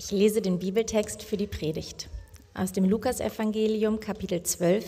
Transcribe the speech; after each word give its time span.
Ich 0.00 0.12
lese 0.12 0.40
den 0.40 0.60
Bibeltext 0.60 1.24
für 1.24 1.36
die 1.36 1.48
Predigt 1.48 2.08
aus 2.54 2.70
dem 2.70 2.84
Lukasevangelium 2.84 3.98
Kapitel 3.98 4.40
12, 4.40 4.84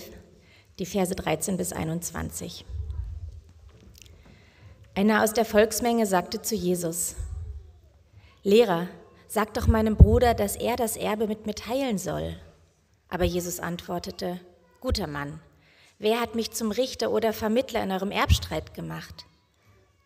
die 0.79 0.87
Verse 0.87 1.13
13 1.13 1.57
bis 1.57 1.73
21. 1.73 2.65
Einer 4.95 5.25
aus 5.25 5.33
der 5.33 5.45
Volksmenge 5.45 6.07
sagte 6.07 6.43
zu 6.43 6.55
Jesus, 6.55 7.17
Lehrer, 8.45 8.87
sag 9.27 9.53
doch 9.55 9.67
meinem 9.67 9.97
Bruder, 9.97 10.33
dass 10.33 10.55
er 10.55 10.77
das 10.77 10.97
Erbe 10.97 11.27
mit 11.27 11.45
mir 11.45 11.57
teilen 11.57 11.99
soll. 11.99 12.37
Aber 13.09 13.25
Jesus 13.25 13.59
antwortete, 13.59 14.39
Guter 14.81 15.09
Mann, 15.09 15.41
wer 15.99 16.21
hat 16.21 16.37
mich 16.37 16.53
zum 16.53 16.71
Richter 16.71 17.11
oder 17.11 17.33
Vermittler 17.33 17.83
in 17.83 17.91
eurem 17.91 18.13
Erbstreit 18.13 18.75
gemacht? 18.75 19.27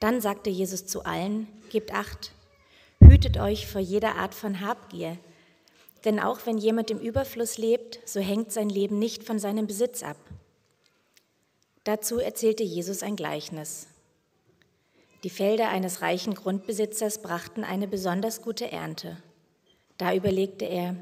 Dann 0.00 0.22
sagte 0.22 0.48
Jesus 0.48 0.86
zu 0.86 1.04
allen, 1.04 1.46
Gebt 1.68 1.92
acht, 1.92 2.33
hütet 3.04 3.38
euch 3.38 3.66
vor 3.66 3.80
jeder 3.80 4.16
Art 4.16 4.34
von 4.34 4.60
Habgier, 4.60 5.16
denn 6.04 6.20
auch 6.20 6.40
wenn 6.44 6.58
jemand 6.58 6.90
im 6.90 6.98
Überfluss 6.98 7.56
lebt, 7.56 8.00
so 8.04 8.20
hängt 8.20 8.52
sein 8.52 8.68
Leben 8.68 8.98
nicht 8.98 9.24
von 9.24 9.38
seinem 9.38 9.66
Besitz 9.66 10.02
ab. 10.02 10.18
Dazu 11.84 12.18
erzählte 12.18 12.62
Jesus 12.62 13.02
ein 13.02 13.16
Gleichnis. 13.16 13.86
Die 15.22 15.30
Felder 15.30 15.68
eines 15.70 16.02
reichen 16.02 16.34
Grundbesitzers 16.34 17.22
brachten 17.22 17.64
eine 17.64 17.88
besonders 17.88 18.42
gute 18.42 18.70
Ernte. 18.70 19.16
Da 19.96 20.14
überlegte 20.14 20.66
er, 20.66 20.96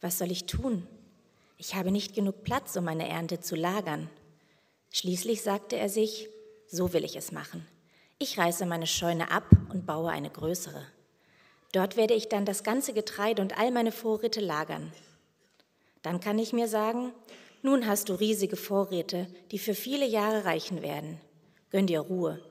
was 0.00 0.18
soll 0.18 0.30
ich 0.30 0.46
tun? 0.46 0.86
Ich 1.58 1.74
habe 1.74 1.90
nicht 1.90 2.14
genug 2.14 2.44
Platz, 2.44 2.76
um 2.76 2.84
meine 2.84 3.08
Ernte 3.08 3.40
zu 3.40 3.56
lagern. 3.56 4.08
Schließlich 4.92 5.42
sagte 5.42 5.76
er 5.76 5.88
sich, 5.88 6.28
so 6.66 6.92
will 6.92 7.04
ich 7.04 7.16
es 7.16 7.32
machen. 7.32 7.66
Ich 8.18 8.38
reiße 8.38 8.64
meine 8.64 8.86
Scheune 8.86 9.30
ab 9.30 9.50
und 9.70 9.86
baue 9.86 10.10
eine 10.10 10.30
größere. 10.30 10.86
Dort 11.76 11.98
werde 11.98 12.14
ich 12.14 12.30
dann 12.30 12.46
das 12.46 12.62
ganze 12.62 12.94
Getreide 12.94 13.42
und 13.42 13.58
all 13.58 13.70
meine 13.70 13.92
Vorräte 13.92 14.40
lagern. 14.40 14.94
Dann 16.00 16.20
kann 16.20 16.38
ich 16.38 16.54
mir 16.54 16.68
sagen, 16.68 17.12
nun 17.60 17.86
hast 17.86 18.08
du 18.08 18.14
riesige 18.14 18.56
Vorräte, 18.56 19.26
die 19.50 19.58
für 19.58 19.74
viele 19.74 20.06
Jahre 20.06 20.46
reichen 20.46 20.80
werden. 20.80 21.20
Gönn 21.68 21.86
dir 21.86 22.00
Ruhe. 22.00 22.42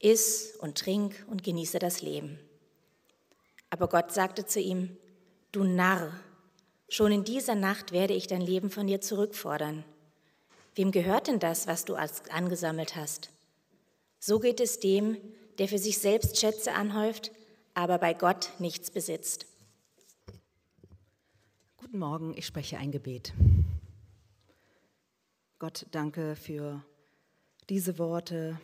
Iss 0.00 0.56
und 0.60 0.78
trink 0.78 1.26
und 1.28 1.44
genieße 1.44 1.78
das 1.78 2.00
Leben. 2.00 2.38
Aber 3.68 3.86
Gott 3.86 4.12
sagte 4.12 4.46
zu 4.46 4.60
ihm, 4.60 4.96
du 5.52 5.62
Narr, 5.62 6.18
schon 6.88 7.12
in 7.12 7.24
dieser 7.24 7.56
Nacht 7.56 7.92
werde 7.92 8.14
ich 8.14 8.28
dein 8.28 8.40
Leben 8.40 8.70
von 8.70 8.86
dir 8.86 9.02
zurückfordern. 9.02 9.84
Wem 10.74 10.90
gehört 10.90 11.26
denn 11.26 11.38
das, 11.38 11.66
was 11.66 11.84
du 11.84 11.96
angesammelt 11.96 12.96
hast? 12.96 13.28
So 14.20 14.38
geht 14.38 14.60
es 14.60 14.80
dem, 14.80 15.18
der 15.58 15.68
für 15.68 15.76
sich 15.76 15.98
selbst 15.98 16.38
Schätze 16.38 16.72
anhäuft, 16.72 17.30
aber 17.74 17.98
bei 17.98 18.14
Gott 18.14 18.52
nichts 18.58 18.90
besitzt. 18.90 19.46
Guten 21.76 21.98
Morgen, 21.98 22.36
ich 22.36 22.46
spreche 22.46 22.78
ein 22.78 22.92
Gebet. 22.92 23.34
Gott, 25.58 25.86
danke 25.90 26.36
für 26.36 26.84
diese 27.68 27.98
Worte. 27.98 28.60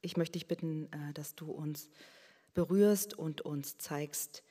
Ich 0.00 0.16
möchte 0.16 0.38
dich 0.38 0.46
bitten, 0.46 0.92
äh, 0.92 1.12
dass 1.12 1.34
du 1.34 1.50
uns 1.50 1.90
berührst 2.54 3.14
und 3.14 3.40
uns 3.40 3.78
zeigst, 3.78 4.42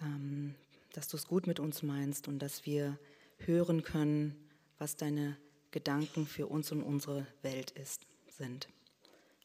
ähm, 0.00 0.54
dass 0.92 1.08
du 1.08 1.16
es 1.16 1.26
gut 1.26 1.46
mit 1.46 1.60
uns 1.60 1.82
meinst 1.82 2.28
und 2.28 2.38
dass 2.38 2.66
wir 2.66 2.98
hören 3.38 3.82
können, 3.82 4.48
was 4.78 4.96
deine 4.96 5.36
Gedanken 5.70 6.26
für 6.26 6.46
uns 6.46 6.72
und 6.72 6.82
unsere 6.82 7.26
Welt 7.42 7.70
ist, 7.72 8.06
sind. 8.28 8.68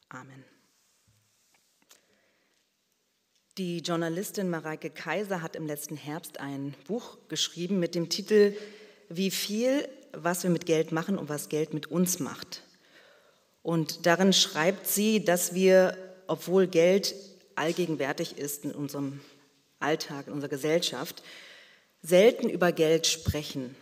Amen. 0.08 0.55
Die 3.58 3.78
Journalistin 3.78 4.50
Mareike 4.50 4.90
Kaiser 4.90 5.40
hat 5.40 5.56
im 5.56 5.66
letzten 5.66 5.96
Herbst 5.96 6.40
ein 6.40 6.74
Buch 6.86 7.16
geschrieben 7.28 7.78
mit 7.78 7.94
dem 7.94 8.10
Titel 8.10 8.54
Wie 9.08 9.30
viel, 9.30 9.88
was 10.12 10.42
wir 10.42 10.50
mit 10.50 10.66
Geld 10.66 10.92
machen 10.92 11.16
und 11.16 11.30
was 11.30 11.48
Geld 11.48 11.72
mit 11.72 11.90
uns 11.90 12.18
macht. 12.18 12.62
Und 13.62 14.04
darin 14.04 14.34
schreibt 14.34 14.86
sie, 14.86 15.24
dass 15.24 15.54
wir, 15.54 15.96
obwohl 16.26 16.66
Geld 16.66 17.14
allgegenwärtig 17.54 18.36
ist 18.36 18.66
in 18.66 18.72
unserem 18.72 19.22
Alltag, 19.80 20.26
in 20.26 20.34
unserer 20.34 20.50
Gesellschaft, 20.50 21.22
selten 22.02 22.50
über 22.50 22.72
Geld 22.72 23.06
sprechen. 23.06 23.74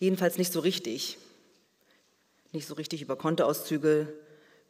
Jedenfalls 0.00 0.38
nicht 0.38 0.52
so 0.52 0.58
richtig. 0.58 1.18
Nicht 2.50 2.66
so 2.66 2.74
richtig 2.74 3.00
über 3.00 3.14
Kontoauszüge, 3.14 4.12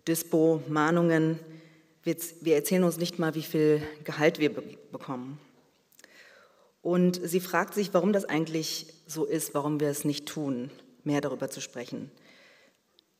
Dispo, 0.06 0.62
Mahnungen. 0.68 1.40
Wir, 2.02 2.16
wir 2.40 2.54
erzählen 2.54 2.84
uns 2.84 2.96
nicht 2.96 3.18
mal, 3.18 3.34
wie 3.34 3.42
viel 3.42 3.82
Gehalt 4.04 4.38
wir 4.38 4.50
bekommen. 4.90 5.38
Und 6.82 7.20
sie 7.22 7.40
fragt 7.40 7.74
sich, 7.74 7.92
warum 7.92 8.12
das 8.12 8.24
eigentlich 8.24 8.86
so 9.06 9.24
ist, 9.24 9.54
warum 9.54 9.80
wir 9.80 9.88
es 9.88 10.04
nicht 10.04 10.26
tun, 10.26 10.70
mehr 11.04 11.20
darüber 11.20 11.50
zu 11.50 11.60
sprechen. 11.60 12.10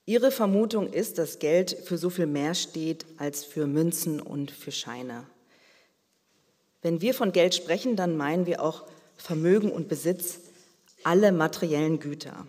Ihre 0.06 0.30
Vermutung 0.30 0.92
ist, 0.92 1.18
dass 1.18 1.38
Geld 1.38 1.76
für 1.84 1.98
so 1.98 2.08
viel 2.08 2.26
mehr 2.26 2.54
steht 2.54 3.04
als 3.18 3.44
für 3.44 3.66
Münzen 3.66 4.20
und 4.20 4.50
für 4.50 4.72
Scheine. 4.72 5.26
Wenn 6.82 7.02
wir 7.02 7.12
von 7.12 7.32
Geld 7.32 7.54
sprechen, 7.54 7.96
dann 7.96 8.16
meinen 8.16 8.46
wir 8.46 8.62
auch 8.62 8.86
Vermögen 9.16 9.70
und 9.70 9.88
Besitz, 9.88 10.40
alle 11.04 11.32
materiellen 11.32 12.00
Güter. 12.00 12.46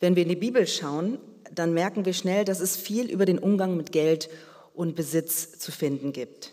Wenn 0.00 0.16
wir 0.16 0.24
in 0.24 0.28
die 0.28 0.36
Bibel 0.36 0.66
schauen, 0.66 1.18
dann 1.52 1.72
merken 1.72 2.04
wir 2.04 2.12
schnell, 2.12 2.44
dass 2.44 2.58
es 2.58 2.76
viel 2.76 3.08
über 3.10 3.24
den 3.24 3.38
Umgang 3.38 3.76
mit 3.76 3.92
Geld 3.92 4.28
und 4.74 4.94
Besitz 4.96 5.58
zu 5.58 5.72
finden 5.72 6.12
gibt. 6.12 6.52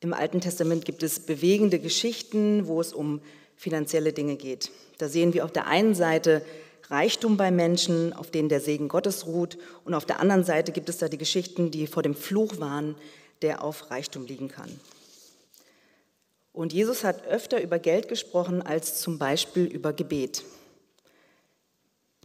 Im 0.00 0.12
Alten 0.12 0.40
Testament 0.40 0.84
gibt 0.84 1.02
es 1.02 1.18
bewegende 1.18 1.80
Geschichten, 1.80 2.68
wo 2.68 2.80
es 2.80 2.92
um 2.92 3.20
finanzielle 3.56 4.12
Dinge 4.12 4.36
geht. 4.36 4.70
Da 4.98 5.08
sehen 5.08 5.34
wir 5.34 5.44
auf 5.44 5.52
der 5.52 5.66
einen 5.66 5.94
Seite 5.94 6.42
Reichtum 6.88 7.36
bei 7.36 7.50
Menschen, 7.50 8.12
auf 8.12 8.30
denen 8.30 8.48
der 8.48 8.60
Segen 8.60 8.88
Gottes 8.88 9.26
ruht, 9.26 9.58
und 9.84 9.94
auf 9.94 10.04
der 10.04 10.20
anderen 10.20 10.44
Seite 10.44 10.70
gibt 10.70 10.88
es 10.88 10.98
da 10.98 11.08
die 11.08 11.18
Geschichten, 11.18 11.70
die 11.70 11.86
vor 11.86 12.02
dem 12.02 12.14
Fluch 12.14 12.60
waren, 12.60 12.94
der 13.42 13.64
auf 13.64 13.90
Reichtum 13.90 14.26
liegen 14.26 14.48
kann. 14.48 14.70
Und 16.52 16.72
Jesus 16.72 17.02
hat 17.02 17.26
öfter 17.26 17.60
über 17.62 17.78
Geld 17.78 18.08
gesprochen 18.08 18.62
als 18.62 19.00
zum 19.00 19.18
Beispiel 19.18 19.64
über 19.64 19.92
Gebet. 19.92 20.44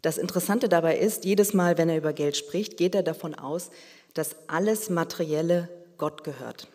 Das 0.02 0.18
Interessante 0.18 0.68
dabei 0.68 0.98
ist, 0.98 1.26
jedes 1.26 1.54
Mal, 1.54 1.78
wenn 1.78 1.90
er 1.90 1.98
über 1.98 2.14
Geld 2.14 2.38
spricht, 2.38 2.78
geht 2.78 2.96
er 2.96 3.04
davon 3.04 3.36
aus, 3.36 3.70
dass 4.14 4.36
alles 4.48 4.90
Materielle 4.90 5.70
Gott 5.98 6.24
gehört. 6.24 6.68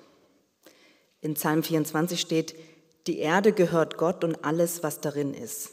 In 1.21 1.35
Psalm 1.35 1.63
24 1.63 2.21
steht, 2.21 2.55
die 3.07 3.19
Erde 3.19 3.53
gehört 3.53 3.97
Gott 3.97 4.25
und 4.25 4.45
alles, 4.45 4.83
was 4.83 5.01
darin 5.01 5.35
ist. 5.35 5.71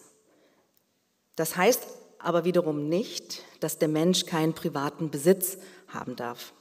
Das 1.36 1.56
heißt 1.56 1.86
aber 2.20 2.46
wiederum 2.46 2.88
nicht, 2.88 3.44
dass 3.60 3.80
der 3.80 3.90
Mensch 3.90 4.26
keinen 4.26 4.54
privaten 4.54 5.10
Besitz 5.10 5.58
haben 5.88 6.16
darf. 6.16 6.54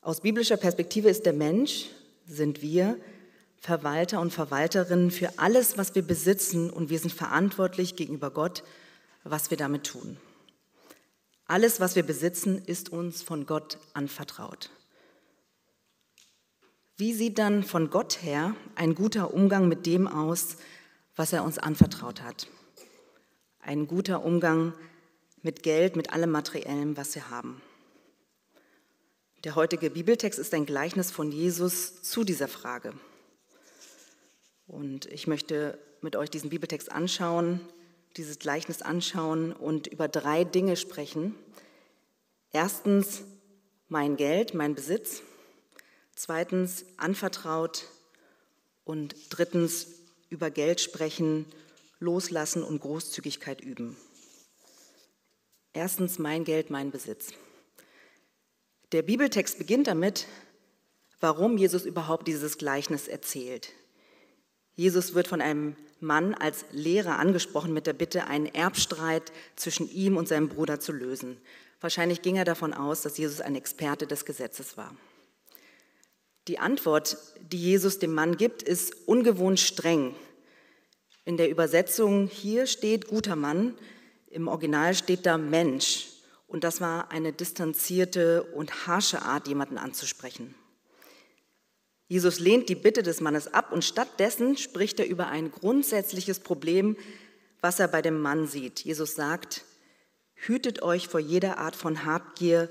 Aus 0.00 0.20
biblischer 0.20 0.56
Perspektive 0.56 1.08
ist 1.08 1.26
der 1.26 1.32
Mensch, 1.32 1.86
sind 2.26 2.62
wir, 2.62 2.96
Verwalter 3.58 4.20
und 4.20 4.32
Verwalterinnen 4.32 5.10
für 5.10 5.38
alles, 5.38 5.76
was 5.76 5.94
wir 5.94 6.02
besitzen 6.02 6.70
und 6.70 6.90
wir 6.90 6.98
sind 6.98 7.12
verantwortlich 7.12 7.96
gegenüber 7.96 8.30
Gott 8.30 8.62
was 9.30 9.50
wir 9.50 9.56
damit 9.56 9.84
tun. 9.84 10.16
Alles, 11.48 11.78
was 11.78 11.94
wir 11.94 12.02
besitzen, 12.02 12.64
ist 12.64 12.88
uns 12.88 13.22
von 13.22 13.46
Gott 13.46 13.78
anvertraut. 13.94 14.70
Wie 16.96 17.12
sieht 17.12 17.38
dann 17.38 17.62
von 17.62 17.88
Gott 17.88 18.22
her 18.22 18.56
ein 18.74 18.96
guter 18.96 19.32
Umgang 19.32 19.68
mit 19.68 19.86
dem 19.86 20.08
aus, 20.08 20.56
was 21.14 21.32
er 21.32 21.44
uns 21.44 21.58
anvertraut 21.58 22.22
hat? 22.22 22.48
Ein 23.60 23.86
guter 23.86 24.24
Umgang 24.24 24.74
mit 25.42 25.62
Geld, 25.62 25.94
mit 25.94 26.12
allem 26.12 26.30
Materiellem, 26.30 26.96
was 26.96 27.14
wir 27.14 27.30
haben. 27.30 27.62
Der 29.44 29.54
heutige 29.54 29.90
Bibeltext 29.90 30.40
ist 30.40 30.52
ein 30.52 30.66
Gleichnis 30.66 31.12
von 31.12 31.30
Jesus 31.30 32.02
zu 32.02 32.24
dieser 32.24 32.48
Frage. 32.48 32.92
Und 34.66 35.06
ich 35.06 35.28
möchte 35.28 35.78
mit 36.00 36.16
euch 36.16 36.30
diesen 36.30 36.50
Bibeltext 36.50 36.90
anschauen 36.90 37.60
dieses 38.16 38.38
Gleichnis 38.38 38.82
anschauen 38.82 39.52
und 39.52 39.86
über 39.86 40.08
drei 40.08 40.44
Dinge 40.44 40.76
sprechen. 40.76 41.34
Erstens 42.52 43.22
mein 43.88 44.16
Geld, 44.16 44.54
mein 44.54 44.74
Besitz. 44.74 45.22
Zweitens 46.14 46.84
anvertraut. 46.96 47.86
Und 48.84 49.14
drittens 49.30 49.88
über 50.30 50.50
Geld 50.50 50.80
sprechen, 50.80 51.46
loslassen 51.98 52.62
und 52.62 52.80
Großzügigkeit 52.80 53.60
üben. 53.60 53.96
Erstens 55.72 56.18
mein 56.18 56.44
Geld, 56.44 56.70
mein 56.70 56.90
Besitz. 56.90 57.32
Der 58.92 59.02
Bibeltext 59.02 59.58
beginnt 59.58 59.88
damit, 59.88 60.26
warum 61.20 61.58
Jesus 61.58 61.84
überhaupt 61.84 62.28
dieses 62.28 62.58
Gleichnis 62.58 63.08
erzählt. 63.08 63.72
Jesus 64.74 65.14
wird 65.14 65.28
von 65.28 65.40
einem 65.40 65.76
Mann 66.00 66.34
als 66.34 66.66
Lehrer 66.70 67.18
angesprochen 67.18 67.72
mit 67.72 67.86
der 67.86 67.94
Bitte, 67.94 68.26
einen 68.26 68.46
Erbstreit 68.46 69.32
zwischen 69.56 69.90
ihm 69.90 70.16
und 70.16 70.28
seinem 70.28 70.48
Bruder 70.48 70.78
zu 70.78 70.92
lösen. 70.92 71.38
Wahrscheinlich 71.80 72.22
ging 72.22 72.36
er 72.36 72.44
davon 72.44 72.72
aus, 72.72 73.02
dass 73.02 73.18
Jesus 73.18 73.40
ein 73.40 73.54
Experte 73.54 74.06
des 74.06 74.24
Gesetzes 74.24 74.76
war. 74.76 74.96
Die 76.48 76.58
Antwort, 76.58 77.16
die 77.40 77.60
Jesus 77.60 77.98
dem 77.98 78.14
Mann 78.14 78.36
gibt, 78.36 78.62
ist 78.62 79.08
ungewohnt 79.08 79.60
streng. 79.60 80.14
In 81.24 81.36
der 81.36 81.50
Übersetzung 81.50 82.28
hier 82.28 82.66
steht 82.66 83.08
guter 83.08 83.34
Mann, 83.34 83.76
im 84.30 84.48
Original 84.48 84.94
steht 84.94 85.26
da 85.26 85.38
Mensch. 85.38 86.08
Und 86.46 86.62
das 86.62 86.80
war 86.80 87.10
eine 87.10 87.32
distanzierte 87.32 88.44
und 88.44 88.86
harsche 88.86 89.22
Art, 89.22 89.48
jemanden 89.48 89.78
anzusprechen. 89.78 90.54
Jesus 92.08 92.38
lehnt 92.38 92.68
die 92.68 92.76
Bitte 92.76 93.02
des 93.02 93.20
Mannes 93.20 93.52
ab 93.52 93.72
und 93.72 93.84
stattdessen 93.84 94.56
spricht 94.56 95.00
er 95.00 95.08
über 95.08 95.26
ein 95.26 95.50
grundsätzliches 95.50 96.38
Problem, 96.38 96.96
was 97.60 97.80
er 97.80 97.88
bei 97.88 98.00
dem 98.00 98.20
Mann 98.20 98.46
sieht. 98.46 98.80
Jesus 98.80 99.16
sagt, 99.16 99.64
hütet 100.36 100.82
euch 100.82 101.08
vor 101.08 101.20
jeder 101.20 101.58
Art 101.58 101.76
von 101.76 102.04
Habgier, 102.04 102.68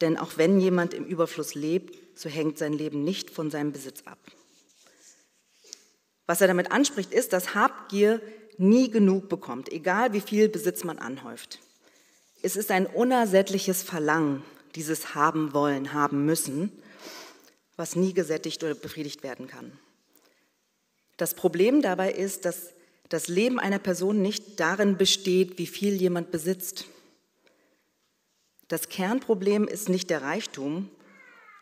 denn 0.00 0.16
auch 0.16 0.36
wenn 0.36 0.60
jemand 0.60 0.94
im 0.94 1.04
Überfluss 1.04 1.54
lebt, 1.54 1.96
so 2.18 2.28
hängt 2.28 2.58
sein 2.58 2.72
Leben 2.72 3.04
nicht 3.04 3.30
von 3.30 3.50
seinem 3.50 3.72
Besitz 3.72 4.02
ab. 4.04 4.18
Was 6.26 6.40
er 6.40 6.48
damit 6.48 6.70
anspricht, 6.70 7.12
ist, 7.12 7.32
dass 7.32 7.54
Habgier 7.54 8.20
nie 8.58 8.90
genug 8.90 9.28
bekommt, 9.28 9.70
egal 9.72 10.12
wie 10.12 10.20
viel 10.20 10.48
Besitz 10.48 10.84
man 10.84 10.98
anhäuft. 10.98 11.58
Es 12.42 12.56
ist 12.56 12.70
ein 12.70 12.86
unersättliches 12.86 13.82
Verlangen, 13.82 14.42
dieses 14.74 15.14
haben 15.14 15.52
wollen, 15.52 15.92
haben 15.92 16.24
müssen, 16.24 16.70
was 17.76 17.96
nie 17.96 18.12
gesättigt 18.12 18.62
oder 18.62 18.74
befriedigt 18.74 19.22
werden 19.22 19.46
kann. 19.46 19.72
Das 21.16 21.34
Problem 21.34 21.82
dabei 21.82 22.12
ist, 22.12 22.44
dass 22.44 22.72
das 23.10 23.28
Leben 23.28 23.58
einer 23.58 23.80
Person 23.80 24.22
nicht 24.22 24.58
darin 24.60 24.96
besteht, 24.96 25.58
wie 25.58 25.66
viel 25.66 25.94
jemand 25.94 26.30
besitzt. 26.30 26.86
Das 28.68 28.88
Kernproblem 28.88 29.66
ist 29.66 29.88
nicht 29.88 30.08
der 30.10 30.22
Reichtum 30.22 30.88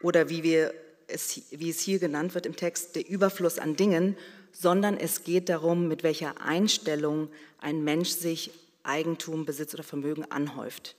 oder 0.03 0.29
wie, 0.29 0.43
wir 0.43 0.75
es, 1.09 1.41
wie 1.51 1.71
es 1.71 1.81
hier 1.81 1.99
genannt 1.99 2.35
wird 2.35 2.45
im 2.45 2.55
Text, 2.55 2.95
der 2.97 3.09
Überfluss 3.09 3.59
an 3.59 3.77
Dingen, 3.77 4.15
sondern 4.53 4.99
es 4.99 5.25
geht 5.25 5.49
darum, 5.49 5.89
mit 5.89 6.03
welcher 6.03 6.41
Einstellung 6.43 7.31
ein 7.61 7.83
Mensch 7.83 8.11
sich 8.11 8.51
Eigentum, 8.83 9.47
Besitz 9.47 9.73
oder 9.73 9.83
Vermögen 9.83 10.31
anhäuft. 10.31 10.97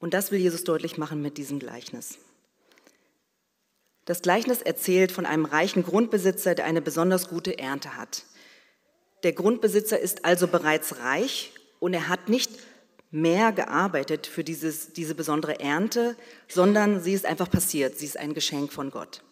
Und 0.00 0.12
das 0.12 0.32
will 0.32 0.40
Jesus 0.40 0.64
deutlich 0.64 0.98
machen 0.98 1.22
mit 1.22 1.38
diesem 1.38 1.60
Gleichnis. 1.60 2.18
Das 4.06 4.22
Gleichnis 4.22 4.60
erzählt 4.60 5.12
von 5.12 5.24
einem 5.24 5.44
reichen 5.44 5.84
Grundbesitzer, 5.84 6.56
der 6.56 6.64
eine 6.64 6.82
besonders 6.82 7.28
gute 7.28 7.58
Ernte 7.58 7.96
hat. 7.96 8.24
Der 9.22 9.32
Grundbesitzer 9.32 9.98
ist 9.98 10.24
also 10.24 10.48
bereits 10.48 10.98
reich 10.98 11.52
und 11.78 11.94
er 11.94 12.08
hat 12.08 12.28
nicht 12.28 12.50
mehr 13.10 13.52
gearbeitet 13.52 14.26
für 14.26 14.44
dieses, 14.44 14.92
diese 14.92 15.14
besondere 15.14 15.60
Ernte, 15.60 16.16
sondern 16.48 17.00
sie 17.00 17.12
ist 17.12 17.26
einfach 17.26 17.50
passiert. 17.50 17.98
Sie 17.98 18.06
ist 18.06 18.16
ein 18.16 18.34
Geschenk 18.34 18.72
von 18.72 18.90
Gott. 18.90 19.22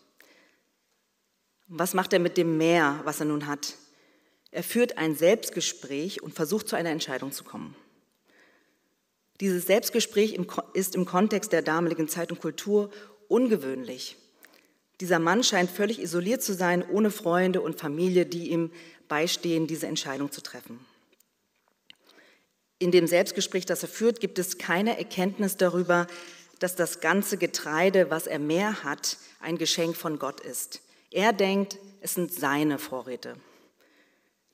Was 1.69 1.95
macht 1.95 2.13
er 2.13 2.19
mit 2.19 2.37
dem 2.37 2.57
Mehr, 2.57 3.01
was 3.05 3.21
er 3.21 3.27
nun 3.27 3.47
hat? 3.47 3.75
Er 4.51 4.63
führt 4.63 4.99
ein 4.99 5.15
Selbstgespräch 5.15 6.23
und 6.23 6.35
versucht 6.35 6.69
zu 6.69 6.77
einer 6.77 6.91
Entscheidung 6.91 7.33
zu 7.33 7.45
kommen. 7.45 7.77
Dieses 9.41 9.67
Selbstgespräch 9.67 10.39
ist 10.73 10.95
im 10.97 11.05
Kontext 11.05 11.53
der 11.53 11.63
damaligen 11.63 12.09
Zeit 12.09 12.33
und 12.33 12.41
Kultur 12.41 12.91
ungewöhnlich. 13.29 14.17
Dieser 15.01 15.19
Mann 15.19 15.45
scheint 15.45 15.71
völlig 15.71 16.01
isoliert 16.01 16.43
zu 16.43 16.55
sein, 16.55 16.85
ohne 16.89 17.11
Freunde 17.11 17.61
und 17.61 17.79
Familie, 17.79 18.27
die 18.27 18.51
ihm 18.51 18.73
beistehen, 19.07 19.67
diese 19.67 19.87
Entscheidung 19.87 20.33
zu 20.33 20.41
treffen. 20.43 20.81
In 22.81 22.91
dem 22.91 23.07
Selbstgespräch, 23.07 23.67
das 23.67 23.83
er 23.83 23.89
führt, 23.89 24.21
gibt 24.21 24.39
es 24.39 24.59
keine 24.59 24.99
Erkenntnis 24.99 25.57
darüber, 25.57 26.07
dass 26.59 26.77
das 26.77 27.01
ganze 27.01 27.37
Getreide, 27.37 28.11
was 28.11 28.27
er 28.27 28.39
mehr 28.39 28.83
hat, 28.85 29.17
ein 29.41 29.59
Geschenk 29.59 29.97
von 29.97 30.19
Gott 30.19 30.41
ist. 30.41 30.81
Er 31.11 31.33
denkt, 31.33 31.79
es 32.01 32.15
sind 32.15 32.33
seine 32.33 32.79
Vorräte. 32.79 33.37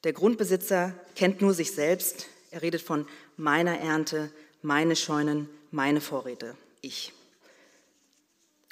Der 0.04 0.12
Grundbesitzer 0.12 0.94
kennt 1.16 1.40
nur 1.40 1.54
sich 1.54 1.72
selbst. 1.72 2.26
Er 2.50 2.62
redet 2.62 2.82
von 2.82 3.06
meiner 3.36 3.78
Ernte, 3.78 4.30
meine 4.62 4.96
Scheunen, 4.96 5.48
meine 5.70 6.00
Vorräte, 6.00 6.56
ich. 6.82 7.12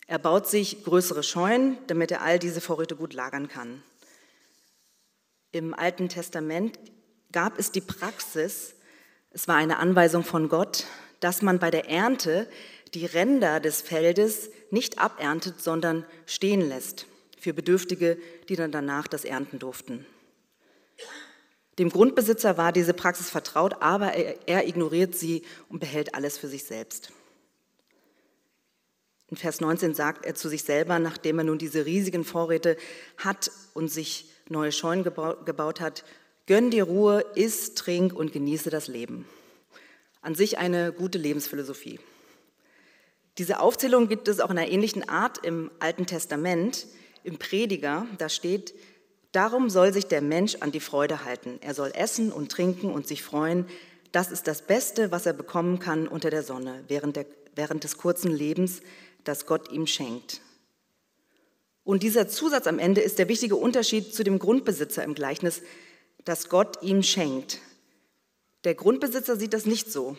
Er 0.06 0.18
baut 0.18 0.48
sich 0.48 0.84
größere 0.84 1.22
Scheunen, 1.22 1.78
damit 1.86 2.10
er 2.10 2.22
all 2.22 2.38
diese 2.38 2.60
Vorräte 2.60 2.96
gut 2.96 3.14
lagern 3.14 3.48
kann. 3.48 3.82
Im 5.52 5.74
Alten 5.74 6.08
Testament 6.08 6.78
gab 7.30 7.58
es 7.58 7.72
die 7.72 7.80
Praxis, 7.80 8.74
es 9.30 9.48
war 9.48 9.56
eine 9.56 9.78
Anweisung 9.78 10.24
von 10.24 10.48
Gott, 10.48 10.86
dass 11.20 11.40
man 11.42 11.58
bei 11.58 11.70
der 11.70 11.88
Ernte 11.88 12.48
die 12.94 13.06
Ränder 13.06 13.60
des 13.60 13.80
Feldes 13.80 14.50
nicht 14.70 14.98
aberntet, 14.98 15.62
sondern 15.62 16.04
stehen 16.26 16.60
lässt 16.60 17.06
für 17.38 17.54
Bedürftige, 17.54 18.18
die 18.48 18.56
dann 18.56 18.72
danach 18.72 19.08
das 19.08 19.24
ernten 19.24 19.58
durften. 19.58 20.06
Dem 21.78 21.88
Grundbesitzer 21.88 22.58
war 22.58 22.72
diese 22.72 22.92
Praxis 22.92 23.30
vertraut, 23.30 23.80
aber 23.80 24.12
er, 24.12 24.36
er 24.46 24.68
ignoriert 24.68 25.14
sie 25.14 25.42
und 25.68 25.80
behält 25.80 26.14
alles 26.14 26.36
für 26.36 26.48
sich 26.48 26.64
selbst. 26.64 27.12
In 29.32 29.38
Vers 29.38 29.62
19 29.62 29.94
sagt 29.94 30.26
er 30.26 30.34
zu 30.34 30.50
sich 30.50 30.62
selber, 30.62 30.98
nachdem 30.98 31.38
er 31.38 31.44
nun 31.44 31.56
diese 31.56 31.86
riesigen 31.86 32.22
Vorräte 32.22 32.76
hat 33.16 33.50
und 33.72 33.88
sich 33.88 34.26
neue 34.50 34.72
Scheunen 34.72 35.04
gebaut 35.04 35.80
hat, 35.80 36.04
Gönn 36.44 36.70
dir 36.70 36.84
Ruhe, 36.84 37.24
iss, 37.34 37.72
trink 37.72 38.12
und 38.12 38.34
genieße 38.34 38.68
das 38.68 38.88
Leben. 38.88 39.24
An 40.20 40.34
sich 40.34 40.58
eine 40.58 40.92
gute 40.92 41.16
Lebensphilosophie. 41.16 41.98
Diese 43.38 43.60
Aufzählung 43.60 44.06
gibt 44.06 44.28
es 44.28 44.38
auch 44.38 44.50
in 44.50 44.58
einer 44.58 44.70
ähnlichen 44.70 45.08
Art 45.08 45.38
im 45.46 45.70
Alten 45.78 46.04
Testament, 46.04 46.86
im 47.24 47.38
Prediger. 47.38 48.04
Da 48.18 48.28
steht, 48.28 48.74
darum 49.30 49.70
soll 49.70 49.94
sich 49.94 50.08
der 50.08 50.20
Mensch 50.20 50.56
an 50.56 50.72
die 50.72 50.80
Freude 50.80 51.24
halten. 51.24 51.58
Er 51.62 51.72
soll 51.72 51.90
essen 51.94 52.32
und 52.32 52.52
trinken 52.52 52.90
und 52.90 53.08
sich 53.08 53.22
freuen. 53.22 53.64
Das 54.10 54.30
ist 54.30 54.46
das 54.46 54.60
Beste, 54.60 55.10
was 55.10 55.24
er 55.24 55.32
bekommen 55.32 55.78
kann 55.78 56.06
unter 56.06 56.28
der 56.28 56.42
Sonne 56.42 56.84
während, 56.86 57.16
der, 57.16 57.24
während 57.54 57.82
des 57.82 57.96
kurzen 57.96 58.30
Lebens, 58.30 58.82
das 59.24 59.46
Gott 59.46 59.70
ihm 59.70 59.86
schenkt. 59.86 60.40
Und 61.84 62.02
dieser 62.02 62.28
Zusatz 62.28 62.66
am 62.66 62.78
Ende 62.78 63.00
ist 63.00 63.18
der 63.18 63.28
wichtige 63.28 63.56
Unterschied 63.56 64.14
zu 64.14 64.22
dem 64.22 64.38
Grundbesitzer 64.38 65.02
im 65.02 65.14
Gleichnis, 65.14 65.62
das 66.24 66.48
Gott 66.48 66.82
ihm 66.82 67.02
schenkt. 67.02 67.58
Der 68.64 68.74
Grundbesitzer 68.74 69.36
sieht 69.36 69.52
das 69.52 69.66
nicht 69.66 69.90
so. 69.90 70.16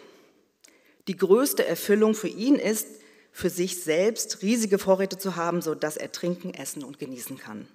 Die 1.08 1.16
größte 1.16 1.66
Erfüllung 1.66 2.16
für 2.16 2.28
ihn 2.28 2.56
ist, 2.56 2.88
für 3.32 3.50
sich 3.50 3.82
selbst 3.84 4.42
riesige 4.42 4.78
Vorräte 4.78 5.18
zu 5.18 5.36
haben, 5.36 5.62
sodass 5.62 5.98
er 5.98 6.12
trinken, 6.12 6.54
essen 6.54 6.84
und 6.84 7.00
genießen 7.00 7.38
kann. 7.38 7.68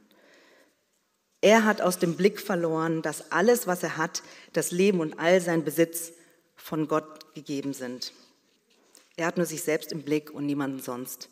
Er 1.41 1.65
hat 1.65 1.81
aus 1.81 1.99
dem 1.99 2.17
Blick 2.17 2.41
verloren, 2.41 3.03
dass 3.03 3.33
alles, 3.33 3.67
was 3.67 3.83
er 3.83 3.97
hat, 3.97 4.23
das 4.53 4.71
Leben 4.71 5.01
und 5.01 5.19
all 5.19 5.41
sein 5.41 5.65
Besitz 5.65 6.13
von 6.57 6.89
Gott 6.89 7.35
gegeben 7.35 7.73
sind. 7.73 8.13
Er 9.19 9.27
hat 9.27 9.37
nur 9.37 9.47
sich 9.47 9.65
selbst 9.65 9.91
im 9.91 10.03
Blick 10.03 10.31
und 10.31 10.47
niemanden 10.47 10.81
sonst. 10.81 11.29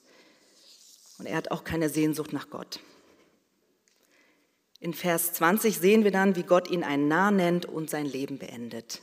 Und 1.18 1.26
er 1.26 1.36
hat 1.36 1.52
auch 1.52 1.62
keine 1.62 1.88
Sehnsucht 1.88 2.32
nach 2.32 2.50
Gott. 2.50 2.80
In 4.80 4.92
Vers 4.92 5.34
20 5.34 5.78
sehen 5.78 6.02
wir 6.02 6.10
dann, 6.10 6.34
wie 6.34 6.42
Gott 6.42 6.68
ihn 6.68 6.82
ein 6.82 7.06
Narr 7.06 7.30
nennt 7.30 7.64
und 7.64 7.88
sein 7.88 8.04
Leben 8.04 8.40
beendet. 8.40 9.02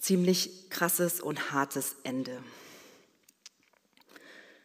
Ziemlich 0.00 0.70
krasses 0.70 1.20
und 1.20 1.52
hartes 1.52 1.96
Ende. 2.02 2.42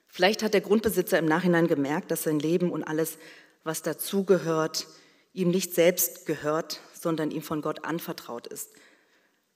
Vielleicht 0.07 0.41
hat 0.41 0.53
der 0.53 0.62
Grundbesitzer 0.62 1.19
im 1.19 1.25
Nachhinein 1.25 1.67
gemerkt, 1.67 2.12
dass 2.12 2.24
sein 2.24 2.39
Leben 2.39 2.72
und 2.72 2.86
alles, 2.86 3.17
was 3.65 3.81
dazugehört, 3.81 4.88
ihm 5.34 5.51
nicht 5.51 5.75
selbst 5.75 6.25
gehört, 6.25 6.79
sondern 6.93 7.31
ihm 7.31 7.41
von 7.41 7.62
Gott 7.62 7.84
anvertraut 7.84 8.48
ist. 8.48 8.69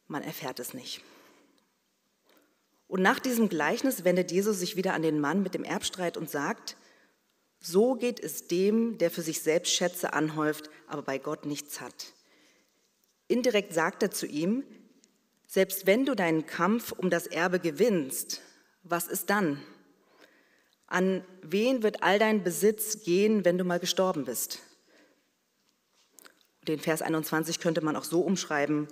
Man 0.08 0.24
erfährt 0.24 0.60
es 0.60 0.74
nicht. 0.74 1.02
Und 2.92 3.02
nach 3.02 3.22
diesem 3.22 3.48
Gleichnis 3.48 4.04
wendet 4.04 4.34
Jesus 4.34 4.60
sich 4.60 4.76
wieder 4.76 4.94
an 4.94 5.02
den 5.02 5.22
Mann 5.22 5.44
mit 5.44 5.54
dem 5.54 5.64
Erbstreit 5.64 6.18
und 6.18 6.30
sagt, 6.30 6.76
so 7.62 7.96
geht 7.96 8.20
es 8.20 8.50
dem, 8.50 8.98
der 8.98 9.10
für 9.10 9.22
sich 9.22 9.40
selbst 9.40 9.74
Schätze 9.74 10.12
anhäuft, 10.12 10.70
aber 10.88 11.02
bei 11.02 11.18
Gott 11.18 11.46
nichts 11.46 11.80
hat. 11.80 12.12
Indirekt 13.30 13.74
sagt 13.74 14.04
er 14.04 14.12
zu 14.12 14.28
ihm, 14.28 14.66
selbst 15.48 15.88
wenn 15.88 16.06
du 16.06 16.16
deinen 16.16 16.46
Kampf 16.46 16.92
um 16.92 17.10
das 17.10 17.28
Erbe 17.28 17.62
gewinnst, 17.62 18.42
was 18.84 19.08
ist 19.08 19.30
dann? 19.30 19.62
An 20.86 21.24
wen 21.44 21.84
wird 21.84 22.04
all 22.04 22.20
dein 22.20 22.44
Besitz 22.44 23.04
gehen, 23.04 23.46
wenn 23.46 23.58
du 23.58 23.64
mal 23.64 23.80
gestorben 23.80 24.26
bist? 24.26 24.60
Den 26.68 26.82
Vers 26.82 27.02
21 27.02 27.62
könnte 27.62 27.80
man 27.80 27.96
auch 27.96 28.04
so 28.04 28.20
umschreiben. 28.20 28.90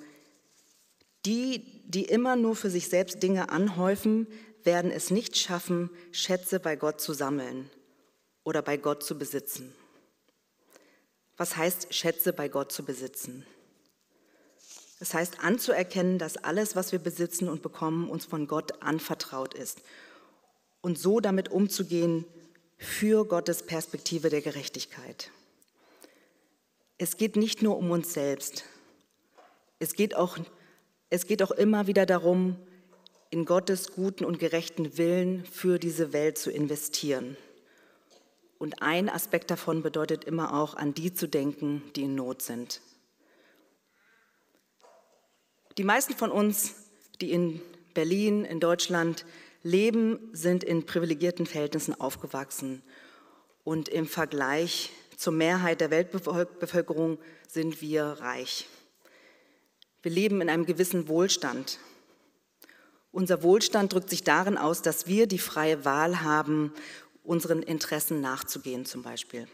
Die, 1.26 1.79
die 1.90 2.06
immer 2.06 2.36
nur 2.36 2.56
für 2.56 2.70
sich 2.70 2.88
selbst 2.88 3.22
Dinge 3.22 3.50
anhäufen, 3.50 4.28
werden 4.64 4.92
es 4.92 5.10
nicht 5.10 5.38
schaffen, 5.38 5.90
Schätze 6.12 6.60
bei 6.60 6.76
Gott 6.76 7.02
zu 7.02 7.14
sammeln 7.14 7.70
oder 8.44 8.62
bei 8.62 8.78
Gott 8.78 9.04
zu 9.04 9.18
besitzen. 9.18 9.74
Was 11.36 11.58
heißt 11.58 11.94
Schätze 11.94 12.32
bei 12.32 12.48
Gott 12.48 12.72
zu 12.72 12.86
besitzen? 12.86 13.46
Es 15.00 15.14
heißt 15.14 15.44
anzuerkennen, 15.44 16.20
dass 16.20 16.38
alles, 16.38 16.76
was 16.76 16.92
wir 16.92 17.00
besitzen 17.00 17.50
und 17.50 17.62
bekommen, 17.64 18.10
uns 18.10 18.26
von 18.26 18.48
Gott 18.48 18.82
anvertraut 18.84 19.54
ist 19.54 19.82
und 20.82 21.00
so 21.00 21.20
damit 21.20 21.50
umzugehen, 21.50 22.26
für 22.78 23.26
Gottes 23.26 23.64
Perspektive 23.64 24.30
der 24.30 24.42
Gerechtigkeit. 24.42 25.32
Es 26.98 27.18
geht 27.18 27.36
nicht 27.36 27.62
nur 27.62 27.78
um 27.78 27.92
uns 27.92 28.14
selbst. 28.14 28.64
Es 29.80 29.94
geht 29.94 30.16
auch, 30.16 30.38
es 31.10 31.26
geht 31.26 31.42
auch 31.42 31.52
immer 31.52 31.88
wieder 31.88 32.06
darum, 32.06 32.58
in 33.32 33.46
Gottes 33.46 33.92
guten 33.94 34.26
und 34.26 34.40
gerechten 34.40 34.98
Willen 34.98 35.46
für 35.46 35.80
diese 35.80 36.14
Welt 36.14 36.38
zu 36.38 36.52
investieren. 36.52 37.38
Und 38.58 38.82
ein 38.82 39.10
Aspekt 39.10 39.52
davon 39.52 39.82
bedeutet 39.82 40.26
immer 40.26 40.54
auch, 40.54 40.76
an 40.76 40.94
die 40.94 41.14
zu 41.14 41.28
denken, 41.28 41.84
die 41.96 42.04
in 42.04 42.16
Not 42.16 42.42
sind. 42.42 42.82
Die 45.78 45.84
meisten 45.84 46.14
von 46.14 46.32
uns, 46.32 46.76
die 47.22 47.32
in 47.32 47.62
Berlin, 47.94 48.44
in 48.44 48.60
Deutschland 48.60 49.26
leben, 49.64 50.20
sind 50.34 50.64
in 50.64 50.86
privilegierten 50.86 51.46
Verhältnissen 51.46 52.00
aufgewachsen. 52.00 52.82
Und 53.64 53.88
im 53.88 54.08
Vergleich 54.08 54.92
zur 55.16 55.34
Mehrheit 55.34 55.80
der 55.82 55.92
Weltbevölkerung 55.92 57.18
sind 57.48 57.82
wir 57.82 58.04
reich. 58.04 58.68
Wir 60.02 60.12
leben 60.12 60.42
in 60.42 60.50
einem 60.50 60.66
gewissen 60.66 61.08
Wohlstand. 61.08 61.80
Unser 63.12 63.44
Wohlstand 63.44 63.94
drückt 63.94 64.10
sich 64.10 64.24
darin 64.24 64.58
aus, 64.58 64.82
dass 64.82 65.08
wir 65.08 65.28
die 65.28 65.40
freie 65.40 65.84
Wahl 65.84 66.22
haben, 66.22 66.74
unseren 67.24 67.62
Interessen 67.62 68.22
nachzugehen 68.22 68.86
zum 68.86 69.04
Beispiel. 69.04 69.48